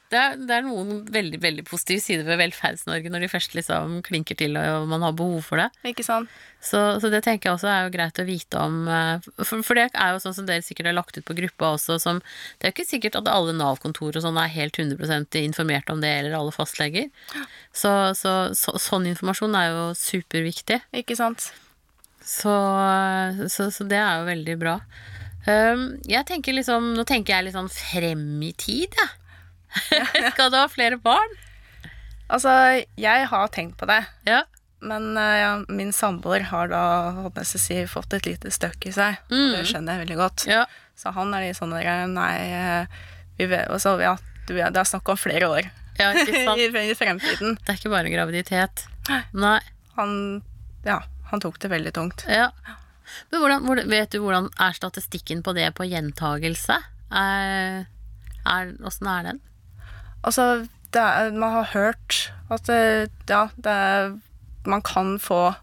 Det 0.08 0.16
er, 0.16 0.36
det 0.40 0.54
er 0.56 0.64
noen 0.64 1.02
veldig 1.12 1.38
veldig 1.44 1.64
positive 1.68 2.00
sider 2.00 2.24
ved 2.30 2.38
Velferds-Norge 2.40 3.10
når 3.12 3.26
de 3.26 3.30
først 3.32 3.56
liksom 3.58 3.98
klinker 4.08 4.38
til 4.40 4.56
og 4.56 4.86
man 4.88 5.04
har 5.04 5.16
behov 5.20 5.42
for 5.44 5.60
det. 5.60 5.66
Ikke 5.90 6.06
sant? 6.08 6.32
Så, 6.64 6.80
så 7.04 7.12
det 7.12 7.20
tenker 7.26 7.50
jeg 7.50 7.58
også 7.58 7.68
er 7.68 7.82
jo 7.84 7.92
greit 7.98 8.22
å 8.24 8.26
vite 8.28 8.62
om. 8.62 8.78
eh, 8.88 9.28
For, 9.42 9.60
for 9.68 9.76
det 9.76 9.90
er 9.92 10.16
jo 10.16 10.22
sånn 10.24 10.38
som 10.38 10.48
dere 10.48 10.64
sikkert 10.64 10.88
har 10.94 10.96
lagt 10.96 11.20
ut 11.20 11.28
på 11.28 11.36
gruppa 11.42 11.74
også, 11.76 12.00
som 12.00 12.22
Det 12.24 12.70
er 12.70 12.72
jo 12.72 12.78
ikke 12.78 12.88
sikkert 12.94 13.20
at 13.20 13.28
alle 13.34 13.56
Nav-kontor 13.60 14.16
og 14.16 14.24
sånn 14.24 14.40
er 14.40 14.54
helt 14.56 14.80
100% 14.80 15.40
informert 15.44 15.92
om 15.92 16.00
det, 16.04 16.14
eller 16.22 16.40
alle 16.40 16.56
fastleger. 16.56 17.12
Så, 17.76 17.92
så, 18.16 18.38
så 18.56 18.78
sånn 18.80 19.10
informasjon 19.12 19.60
er 19.60 19.74
jo 19.74 19.86
superviktig. 20.00 20.80
Ikke 21.04 21.20
sant? 21.20 21.50
Så, 22.28 22.54
så, 23.48 23.70
så 23.72 23.86
det 23.88 24.00
er 24.02 24.20
jo 24.22 24.28
veldig 24.28 24.56
bra. 24.60 24.74
Um, 25.48 25.86
jeg 26.04 26.26
tenker 26.28 26.52
liksom 26.58 26.90
Nå 26.98 27.06
tenker 27.08 27.38
jeg 27.38 27.46
litt 27.46 27.56
sånn 27.56 27.70
frem 27.72 28.26
i 28.44 28.50
tid, 28.60 28.92
jeg. 29.00 29.14
Skal 30.34 30.52
du 30.52 30.58
ha 30.60 30.66
flere 30.72 31.00
barn? 31.00 31.36
Altså, 32.28 32.52
jeg 33.00 33.28
har 33.32 33.52
tenkt 33.56 33.78
på 33.80 33.88
det, 33.88 34.02
Ja. 34.28 34.42
men 34.84 35.14
eh, 35.16 35.38
ja, 35.40 35.52
min 35.72 35.94
samboer 35.96 36.44
har 36.50 36.68
da 36.68 37.44
si, 37.48 37.78
fått 37.88 38.18
et 38.18 38.28
lite 38.28 38.52
støkk 38.52 38.90
i 38.90 38.92
seg. 38.98 39.22
og 39.32 39.54
Det 39.56 39.64
skjønner 39.70 39.96
jeg 39.96 40.04
veldig 40.04 40.18
godt. 40.20 40.44
ja. 40.52 40.66
Så 40.98 41.12
han 41.14 41.30
er 41.38 41.44
litt 41.46 41.60
sånn 41.60 41.72
Nei, 41.72 42.34
eh, 42.58 42.88
vi 43.38 43.46
vet, 43.52 43.70
også, 43.70 43.96
ja, 44.02 44.16
du, 44.50 44.56
det 44.58 44.66
er 44.82 44.88
snakk 44.90 45.08
om 45.14 45.20
flere 45.20 45.46
år 45.48 45.68
Ja, 46.02 46.10
i, 46.58 46.68
i 46.68 46.96
fremtiden. 46.98 47.56
Det 47.62 47.70
er 47.72 47.78
ikke 47.80 47.94
bare 47.94 48.12
graviditet. 48.12 48.84
Nei. 49.38 49.60
Han, 49.96 50.42
ja, 50.84 51.00
han 51.32 51.44
tok 51.44 51.60
det 51.60 51.72
veldig 51.72 51.94
tungt. 51.96 52.26
Ja. 52.32 52.52
Men 53.32 53.42
hvordan, 53.42 53.66
hvordan, 53.68 53.92
vet 53.92 54.12
du 54.12 54.20
hvordan 54.24 54.50
er 54.60 54.76
statistikken 54.76 55.44
på 55.44 55.54
det 55.56 55.70
på 55.78 55.88
gjentagelse? 55.88 56.80
Er, 57.12 57.86
er, 58.44 58.74
åssen 58.84 59.08
er 59.12 59.30
den? 59.30 59.40
Altså, 60.28 60.68
er, 60.96 61.32
man 61.32 61.54
har 61.54 61.72
hørt 61.74 62.20
at 62.52 62.68
ja, 62.72 63.48
det 63.56 63.72
er, 63.72 64.14
man 64.68 64.84
kan 64.84 65.16
få 65.20 65.54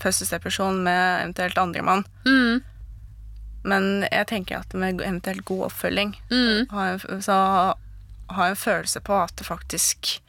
fødselsdepresjon 0.00 0.82
med 0.84 1.22
eventuelt 1.22 1.58
andremann. 1.58 2.04
Mm, 2.26 2.62
Men 3.62 4.06
jeg 4.08 4.26
tenker 4.30 4.62
at 4.62 4.72
med 4.74 5.02
eventuelt 5.04 5.44
god 5.44 5.66
oppfølging, 5.66 6.14
mm, 6.30 6.70
har 6.70 6.86
jeg, 6.86 7.22
så 7.26 7.34
har 8.30 8.46
jeg 8.46 8.56
en 8.56 8.56
følelse 8.56 9.00
på 9.04 9.18
at 9.20 9.34
det 9.36 9.46
faktisk 9.46 10.20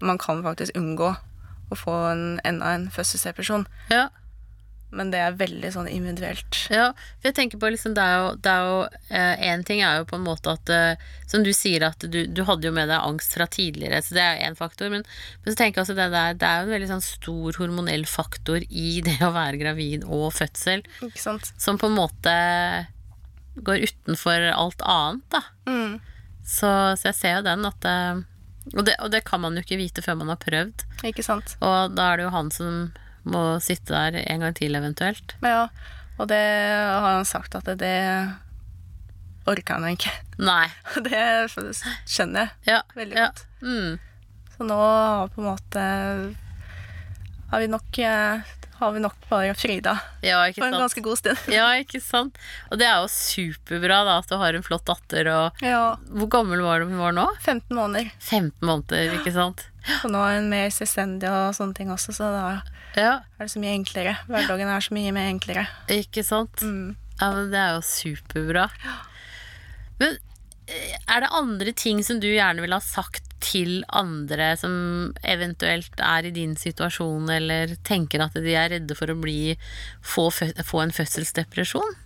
Man 0.00 0.18
kan 0.18 0.42
faktisk 0.42 0.76
unngå 0.78 1.14
å 1.74 1.78
få 1.78 1.98
en, 2.12 2.24
enda 2.48 2.74
en 2.76 2.88
fødselsdepresjon. 2.94 3.68
ja. 3.94 4.08
Men 4.88 5.10
det 5.12 5.18
er 5.20 5.34
veldig 5.36 5.68
sånn 5.74 5.88
individuelt. 5.92 6.58
Ja, 6.72 6.94
for 7.20 7.28
jeg 7.28 7.34
tenker 7.36 7.60
på 7.60 7.68
liksom, 7.68 7.92
det 7.92 8.00
er 8.00 8.22
jo, 8.22 8.28
det 8.40 8.52
er 8.54 8.62
jo 8.64 8.76
eh, 9.12 9.42
En 9.50 9.64
ting 9.68 9.82
er 9.84 9.98
jo 9.98 10.06
på 10.08 10.16
en 10.16 10.24
måte 10.24 10.54
at 10.54 10.72
eh, 10.72 11.02
Som 11.28 11.44
du 11.44 11.50
sier 11.52 11.84
at 11.84 12.00
du, 12.08 12.22
du 12.24 12.40
hadde 12.48 12.70
jo 12.70 12.72
med 12.72 12.88
deg 12.88 13.04
angst 13.04 13.36
fra 13.36 13.44
tidligere, 13.52 14.00
så 14.00 14.16
det 14.16 14.24
er 14.24 14.40
én 14.46 14.56
faktor. 14.56 14.88
Men, 14.88 15.04
men 15.44 15.52
så 15.52 15.58
tenker 15.60 15.82
jeg 15.82 15.84
altså 15.84 15.98
det 15.98 16.08
der 16.14 16.38
Det 16.40 16.48
er 16.48 16.62
jo 16.62 16.68
en 16.70 16.72
veldig 16.78 16.88
sånn 16.94 17.04
stor 17.04 17.60
hormonell 17.60 18.06
faktor 18.08 18.64
i 18.64 18.86
det 19.10 19.18
å 19.28 19.34
være 19.36 19.60
gravid 19.60 20.08
og 20.08 20.30
fødsel, 20.38 20.86
Ikke 21.04 21.20
sant? 21.20 21.52
som 21.60 21.76
på 21.76 21.92
en 21.92 21.98
måte 21.98 22.34
går 23.68 23.84
utenfor 23.90 24.48
alt 24.54 24.88
annet, 24.88 25.28
da. 25.36 25.44
Mm. 25.68 25.98
Så, 26.48 26.72
så 26.96 27.10
jeg 27.10 27.18
ser 27.20 27.36
jo 27.42 27.46
den 27.50 27.68
at 27.68 27.92
eh, 27.92 28.24
og 28.76 28.84
det, 28.86 28.96
og 29.00 29.10
det 29.12 29.22
kan 29.24 29.40
man 29.40 29.56
jo 29.56 29.62
ikke 29.64 29.78
vite 29.80 30.02
før 30.04 30.18
man 30.20 30.32
har 30.32 30.40
prøvd. 30.42 30.84
Ikke 31.08 31.24
sant? 31.24 31.54
Og 31.64 31.94
da 31.96 32.10
er 32.12 32.20
det 32.20 32.26
jo 32.28 32.34
han 32.34 32.50
som 32.54 32.80
må 33.28 33.42
sitte 33.64 33.92
der 33.92 34.18
en 34.24 34.40
gang 34.44 34.54
til, 34.56 34.74
eventuelt. 34.78 35.34
Ja, 35.44 35.68
og 36.18 36.28
det 36.30 36.42
har 36.42 37.18
han 37.20 37.28
sagt 37.28 37.54
at 37.58 37.64
det, 37.68 37.78
det 37.82 37.94
orker 39.48 39.78
han 39.78 39.94
ikke. 39.96 40.12
Nei. 40.38 40.66
Det 41.08 41.48
skjønner 42.06 42.48
jeg 42.66 42.74
Ja. 42.74 42.82
veldig 42.96 43.16
ja. 43.16 43.26
godt. 43.28 43.44
Mm. 43.62 43.98
Så 44.56 44.66
nå 44.66 44.78
har 44.78 45.28
på 45.34 45.42
en 45.42 45.48
måte 45.52 45.82
har 47.48 47.62
vi 47.62 47.68
nok, 47.72 47.98
eh, 48.04 48.40
har 48.78 48.92
vi 48.94 49.00
nok 49.02 49.14
bare 49.28 49.54
Frida 49.58 49.96
Ja, 50.22 50.40
for 50.54 50.64
en 50.66 50.72
sant. 50.74 50.82
ganske 50.84 51.02
god 51.02 51.18
stund. 51.20 51.38
Ja, 51.52 51.66
ikke 51.82 52.00
sant. 52.02 52.38
Og 52.70 52.78
det 52.80 52.86
er 52.88 53.00
jo 53.02 53.08
superbra 53.12 54.00
da, 54.06 54.18
at 54.22 54.28
du 54.30 54.36
har 54.40 54.54
en 54.54 54.62
flott 54.66 54.84
datter. 54.88 55.28
Og 55.34 55.62
Ja, 55.64 55.96
hvor 56.10 56.30
gammel 56.30 56.62
var 56.64 56.80
hun 56.86 56.96
var 56.98 57.12
nå? 57.16 57.26
15 57.42 57.74
måneder. 57.76 58.10
15 58.20 58.52
måneder, 58.62 59.14
ikke 59.18 59.32
sant? 59.34 59.66
Og 60.04 60.10
nå 60.12 60.20
er 60.28 60.38
hun 60.40 60.50
mer 60.52 60.68
selvstendig 60.74 61.28
og 61.32 61.54
sånne 61.56 61.74
ting 61.78 61.90
også, 61.94 62.12
så 62.16 62.30
da 62.34 62.46
Ja, 62.98 63.12
er 63.38 63.46
det 63.46 63.52
så 63.52 63.60
mye 63.62 63.74
enklere. 63.78 64.16
Hverdagen 64.26 64.68
er 64.72 64.80
så 64.84 64.94
mye 64.96 65.12
mer 65.14 65.28
enklere. 65.30 65.66
ikke 65.92 66.24
sant? 66.26 66.62
Mm. 66.62 66.96
Ja, 67.20 67.32
men 67.34 67.50
det 67.52 67.58
er 67.58 67.74
jo 67.76 67.82
superbra. 67.86 68.68
Men 70.00 70.16
eh, 70.68 70.94
er 71.08 71.24
det 71.24 71.30
andre 71.34 71.72
ting 71.72 72.02
som 72.06 72.20
du 72.22 72.28
gjerne 72.30 72.62
ville 72.62 72.78
ha 72.78 72.84
sagt 72.84 73.24
til 73.44 73.84
andre 73.94 74.50
som 74.58 74.72
eventuelt 75.22 76.00
er 76.02 76.26
i 76.26 76.34
din 76.34 76.56
situasjon, 76.58 77.30
eller 77.30 77.76
tenker 77.86 78.24
at 78.24 78.34
de 78.34 78.54
er 78.54 78.72
redde 78.74 78.96
for 78.98 79.12
å 79.12 79.18
bli 79.18 79.54
få, 80.02 80.28
få 80.32 80.82
en 80.82 80.94
fødselsdepresjon? 80.94 81.96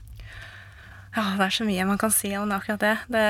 Ja, 1.12 1.25
det 1.37 1.47
er 1.47 1.57
så 1.57 1.66
mye 1.68 1.88
man 1.88 2.01
kan 2.01 2.12
si 2.14 2.33
om 2.38 2.53
akkurat 2.53 2.81
det. 2.81 2.97
det 3.12 3.27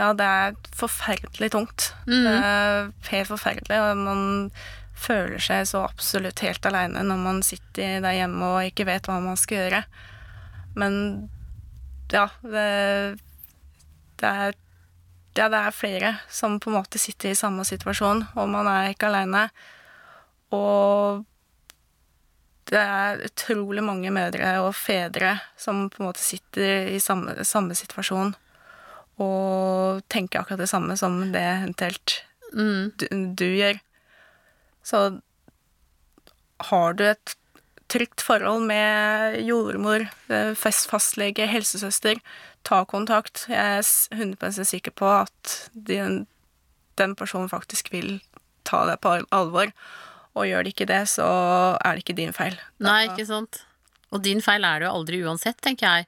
ja, 0.00 0.12
det 0.16 0.26
er 0.26 0.54
forferdelig 0.76 1.50
tungt. 1.52 1.90
Mm. 2.06 2.22
Det 2.24 2.36
er 2.36 2.86
helt 3.10 3.28
forferdelig, 3.28 3.80
og 3.84 3.98
man 4.00 4.22
føler 5.00 5.40
seg 5.42 5.66
så 5.68 5.84
absolutt 5.86 6.42
helt 6.44 6.66
aleine 6.68 7.02
når 7.08 7.20
man 7.20 7.42
sitter 7.44 8.00
der 8.04 8.16
hjemme 8.18 8.48
og 8.54 8.68
ikke 8.68 8.88
vet 8.88 9.08
hva 9.08 9.18
man 9.24 9.38
skal 9.40 9.64
gjøre. 9.64 9.82
Men 10.80 10.94
ja, 12.12 12.26
det, 12.44 12.66
det 14.20 14.32
er 14.46 14.58
ja, 15.36 15.48
det 15.48 15.58
er 15.58 15.74
flere 15.74 16.14
som 16.32 16.58
på 16.60 16.70
en 16.70 16.78
måte 16.80 17.00
sitter 17.00 17.32
i 17.32 17.38
samme 17.38 17.64
situasjon, 17.66 18.24
og 18.34 18.48
man 18.50 18.68
er 18.70 18.92
ikke 18.92 19.10
aleine. 19.10 19.48
Og 20.54 21.24
det 22.70 22.80
er 22.80 23.24
utrolig 23.26 23.82
mange 23.86 24.10
mødre 24.14 24.56
og 24.62 24.74
fedre 24.78 25.36
som 25.58 25.88
på 25.90 26.02
en 26.02 26.10
måte 26.10 26.22
sitter 26.22 26.90
i 26.90 26.98
samme, 27.02 27.34
samme 27.46 27.74
situasjon 27.78 28.34
og 29.20 30.00
tenker 30.08 30.40
akkurat 30.40 30.62
det 30.62 30.70
samme 30.70 30.96
som 30.96 31.18
det 31.34 31.42
eventuelt 31.44 32.20
Mm. 32.54 32.92
du, 32.96 33.06
du 33.34 33.46
gjør. 33.46 33.78
Så 34.82 35.20
har 36.70 36.96
du 36.96 37.04
et 37.06 37.36
trygt 37.90 38.22
forhold 38.22 38.66
med 38.70 39.40
jordmor, 39.46 40.06
eh, 40.30 40.52
fastlege, 40.54 41.46
helsesøster, 41.50 42.20
ta 42.64 42.84
kontakt. 42.84 43.46
Jeg 43.48 43.78
er 43.78 43.82
s- 43.82 44.08
100 44.12 44.64
sikker 44.68 44.90
på 44.92 45.08
at 45.22 45.70
den, 45.74 46.26
den 46.96 47.14
personen 47.16 47.48
faktisk 47.50 47.90
vil 47.92 48.20
ta 48.64 48.84
deg 48.86 49.00
på 49.00 49.16
alvor. 49.32 49.72
Og 50.36 50.46
gjør 50.46 50.62
de 50.64 50.70
ikke 50.72 50.86
det, 50.86 51.02
så 51.10 51.26
er 51.84 51.96
det 51.96 52.04
ikke 52.04 52.16
din 52.20 52.32
feil. 52.32 52.54
Nei, 52.78 53.08
ikke 53.08 53.26
sant? 53.26 53.64
Og 54.12 54.22
din 54.22 54.40
feil 54.42 54.64
er 54.64 54.78
det 54.80 54.86
jo 54.88 54.94
aldri 54.94 55.22
uansett, 55.26 55.58
tenker 55.62 55.86
jeg. 55.88 56.06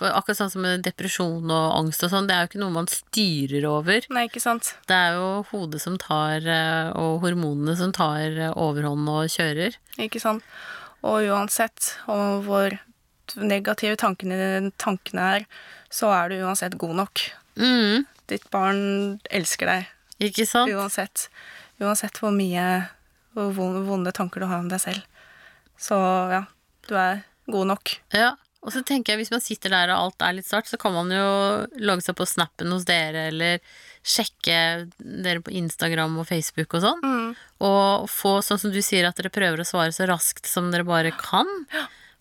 For 0.00 0.08
akkurat 0.16 0.38
sånn 0.38 0.50
som 0.54 0.64
depresjon 0.80 1.44
og 1.52 1.74
angst 1.76 2.02
og 2.06 2.08
sånn, 2.14 2.26
det 2.26 2.32
er 2.32 2.46
jo 2.46 2.48
ikke 2.48 2.60
noe 2.62 2.72
man 2.72 2.86
styrer 2.88 3.66
over. 3.68 4.00
Nei, 4.08 4.22
ikke 4.30 4.40
sant? 4.40 4.70
Det 4.88 4.96
er 4.96 5.18
jo 5.18 5.42
hodet 5.50 5.80
som 5.82 5.98
tar, 6.00 6.40
eh, 6.40 6.88
og 6.96 7.20
hormonene 7.20 7.74
som 7.76 7.92
tar 7.92 8.32
eh, 8.32 8.54
overhånd 8.56 9.04
og 9.12 9.28
kjører. 9.28 9.76
Ikke 10.00 10.20
sant? 10.22 10.42
Og 11.04 11.28
uansett 11.28 11.94
om 12.08 12.40
hvor 12.48 12.78
negative 13.38 13.98
tankene, 14.00 14.70
tankene 14.80 15.28
er, 15.36 15.46
så 15.92 16.10
er 16.14 16.30
du 16.30 16.40
uansett 16.44 16.78
god 16.80 16.98
nok. 17.02 17.24
Mm, 17.60 18.06
Ditt 18.30 18.46
barn 18.54 19.18
elsker 19.30 19.68
deg 19.68 19.88
ikke 20.30 20.46
sant? 20.46 20.70
uansett. 20.72 21.28
Uansett 21.80 22.20
hvor 22.20 22.32
mye 22.34 22.66
hvor 23.34 23.54
vonde, 23.54 24.12
tanker 24.12 24.42
du 24.42 24.48
har 24.50 24.60
om 24.62 24.68
deg 24.70 24.82
selv. 24.82 25.04
Så 25.80 25.96
ja, 26.30 26.44
du 26.88 26.94
er 26.98 27.22
god 27.50 27.70
nok. 27.72 27.96
Ja. 28.14 28.34
Og 28.60 28.74
så 28.74 28.82
tenker 28.84 29.14
jeg, 29.14 29.22
hvis 29.22 29.32
man 29.32 29.40
sitter 29.40 29.72
der 29.72 29.92
og 29.94 30.02
alt 30.02 30.24
er 30.26 30.34
litt 30.36 30.48
svart, 30.48 30.68
så 30.68 30.76
kan 30.80 30.92
man 30.92 31.08
jo 31.14 31.28
logge 31.80 32.04
seg 32.04 32.18
på 32.18 32.26
snappen 32.28 32.68
hos 32.74 32.84
dere, 32.84 33.30
eller 33.30 33.62
sjekke 34.04 34.90
dere 34.98 35.40
på 35.44 35.54
Instagram 35.62 36.18
og 36.20 36.28
Facebook 36.28 36.76
og 36.76 36.84
sånn. 36.84 37.00
Mm. 37.00 37.30
Og 37.64 38.10
få, 38.12 38.34
sånn 38.44 38.60
som 38.60 38.74
du 38.74 38.82
sier, 38.84 39.08
at 39.08 39.16
dere 39.16 39.32
prøver 39.32 39.62
å 39.62 39.68
svare 39.68 39.94
så 39.96 40.04
raskt 40.10 40.48
som 40.50 40.68
dere 40.74 40.84
bare 40.88 41.14
kan. 41.16 41.48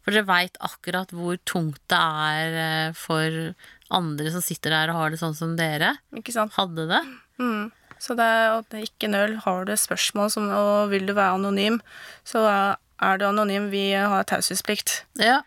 For 0.06 0.16
dere 0.16 0.26
veit 0.30 0.56
akkurat 0.64 1.12
hvor 1.14 1.38
tungt 1.46 1.80
det 1.92 2.00
er 2.00 2.56
eh, 2.64 2.94
for 2.98 3.54
andre 3.92 4.32
som 4.32 4.42
sitter 4.46 4.70
der 4.74 4.92
og 4.94 5.00
har 5.02 5.10
det 5.14 5.20
sånn 5.22 5.36
som 5.36 5.56
dere 5.60 5.96
Ikke 6.16 6.32
sant? 6.36 6.54
hadde 6.56 6.86
det. 6.90 7.02
Mm. 7.42 7.72
Så 8.00 8.16
det 8.16 8.24
er 8.24 8.54
at 8.62 8.76
ikke 8.80 9.10
nøl. 9.12 9.34
Har 9.44 9.66
du 9.68 9.74
spørsmål 9.76 10.30
som, 10.32 10.46
og 10.56 10.90
vil 10.94 11.06
du 11.10 11.14
være 11.18 11.36
anonym, 11.36 11.82
så 12.24 12.46
er, 12.48 12.78
er 13.04 13.18
du 13.20 13.26
anonym. 13.28 13.70
Vi 13.74 13.90
har 13.98 14.24
taushetsplikt. 14.30 15.02
Ja, 15.20 15.42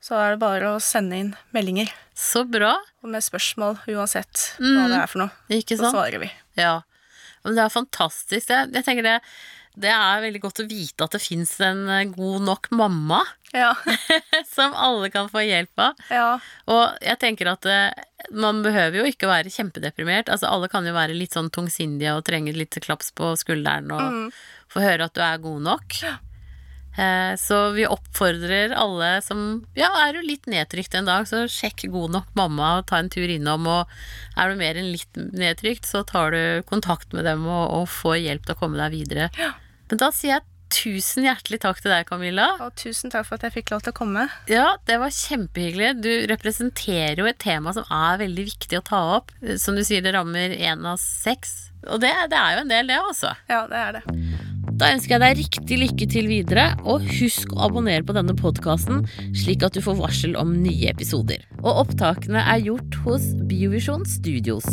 Så 0.00 0.14
er 0.14 0.36
det 0.36 0.38
bare 0.44 0.68
å 0.76 0.78
sende 0.80 1.16
inn 1.18 1.32
meldinger 1.52 1.90
så 2.14 2.44
bra. 2.46 2.76
og 3.02 3.10
med 3.10 3.22
spørsmål 3.26 3.80
uansett 3.90 4.52
hva 4.58 4.84
Mm. 4.86 4.88
det 4.92 4.98
er 5.02 5.06
for 5.10 5.18
noe. 5.24 5.30
Ikke 5.50 5.76
sant? 5.78 5.90
Så 5.90 5.96
svarer 5.98 6.20
vi. 6.22 6.30
Ja. 6.56 6.82
Men 7.44 7.54
det 7.58 7.64
er 7.64 7.74
fantastisk. 7.74 8.48
Jeg, 8.50 8.70
jeg 8.74 8.84
tenker 8.86 9.02
det, 9.02 9.16
det 9.78 9.90
er 9.94 10.22
veldig 10.24 10.40
godt 10.42 10.60
å 10.64 10.68
vite 10.68 11.04
at 11.06 11.14
det 11.14 11.20
fins 11.22 11.52
en 11.64 11.84
eh, 11.88 12.04
god 12.14 12.42
nok 12.48 12.68
mamma 12.74 13.20
Ja. 13.54 13.70
som 14.54 14.74
alle 14.76 15.08
kan 15.14 15.30
få 15.32 15.40
hjelp 15.46 15.80
av. 15.80 15.94
ja. 16.12 16.28
Og 16.68 16.98
jeg 17.00 17.18
tenker 17.22 17.48
at 17.54 17.64
eh, 17.70 18.04
man 18.34 18.62
behøver 18.66 19.00
jo 19.00 19.08
ikke 19.08 19.30
være 19.30 19.48
kjempedeprimert. 19.54 20.28
Altså 20.28 20.50
Alle 20.50 20.68
kan 20.68 20.84
jo 20.84 20.92
være 20.92 21.14
litt 21.16 21.32
sånn 21.38 21.48
tungsindige 21.54 22.16
og 22.18 22.26
trenge 22.28 22.52
litt 22.56 22.76
klaps 22.84 23.12
på 23.16 23.32
skulderen 23.40 23.90
og 23.94 24.02
Mm. 24.08 24.32
få 24.68 24.82
høre 24.84 25.06
at 25.08 25.14
du 25.16 25.22
er 25.24 25.38
god 25.40 25.62
nok. 25.64 25.96
Eh, 26.98 27.36
Så 27.38 27.72
vi 27.76 27.86
oppfordrer 27.86 28.72
alle 28.76 29.22
som 29.22 29.64
Ja, 29.78 29.88
er 30.08 30.12
du 30.16 30.20
litt 30.26 30.44
nedtrykt 30.50 30.94
en 30.98 31.06
dag, 31.06 31.24
så 31.30 31.44
sjekk 31.48 31.86
god 31.92 32.10
nok 32.16 32.26
mamma 32.36 32.78
og 32.80 32.86
ta 32.90 32.98
en 32.98 33.08
tur 33.08 33.28
innom. 33.30 33.66
Og 33.70 33.86
er 34.36 34.50
du 34.50 34.56
mer 34.58 34.74
enn 34.80 34.90
litt 34.92 35.14
nedtrykt, 35.14 35.86
så 35.86 36.04
tar 36.04 36.32
du 36.34 36.62
kontakt 36.68 37.12
med 37.14 37.24
dem 37.24 37.46
og, 37.46 37.70
og 37.70 37.88
får 37.88 38.18
hjelp 38.26 38.44
til 38.48 38.56
å 38.56 38.58
komme 38.58 38.76
deg 38.82 38.92
videre. 38.98 39.30
Men 39.88 40.00
da 40.00 40.12
sier 40.14 40.36
jeg 40.36 40.46
tusen 40.68 41.24
hjertelig 41.24 41.62
takk 41.62 41.80
til 41.80 41.92
deg, 41.92 42.08
Camilla. 42.08 42.50
Og 42.64 42.74
tusen 42.78 43.12
takk 43.12 43.26
for 43.28 43.38
at 43.38 43.46
jeg 43.46 43.56
fikk 43.56 43.72
lov 43.72 43.84
til 43.84 43.94
å 43.94 43.96
komme. 43.96 44.26
Ja, 44.50 44.74
det 44.88 44.98
var 45.00 45.14
kjempehyggelig. 45.14 45.94
Du 46.04 46.10
representerer 46.30 47.22
jo 47.22 47.30
et 47.30 47.40
tema 47.40 47.72
som 47.76 47.88
er 47.88 48.20
veldig 48.20 48.44
viktig 48.50 48.80
å 48.80 48.84
ta 48.84 49.00
opp. 49.16 49.32
Som 49.60 49.78
du 49.78 49.84
sier, 49.86 50.04
det 50.04 50.12
rammer 50.16 50.54
én 50.54 50.84
av 50.88 51.00
seks. 51.00 51.72
Og 51.88 52.02
det, 52.02 52.12
det 52.28 52.36
er 52.38 52.56
jo 52.56 52.62
en 52.66 52.72
del, 52.74 52.92
det, 52.92 53.00
altså. 53.00 53.32
Ja, 53.48 53.64
det 53.70 53.80
er 53.80 53.98
det. 53.98 54.04
Da 54.78 54.92
ønsker 54.94 55.16
jeg 55.16 55.22
deg 55.24 55.38
riktig 55.40 55.78
lykke 55.80 56.06
til 56.12 56.28
videre, 56.30 56.66
og 56.86 57.06
husk 57.18 57.50
å 57.56 57.64
abonnere 57.66 58.04
på 58.06 58.14
denne 58.14 58.36
podkasten, 58.38 59.06
slik 59.34 59.64
at 59.66 59.74
du 59.74 59.82
får 59.82 59.98
varsel 59.98 60.36
om 60.38 60.52
nye 60.62 60.92
episoder. 60.92 61.42
Og 61.64 61.86
opptakene 61.86 62.44
er 62.44 62.62
gjort 62.68 63.00
hos 63.06 63.32
Biovisjon 63.48 64.06
Studios. 64.06 64.68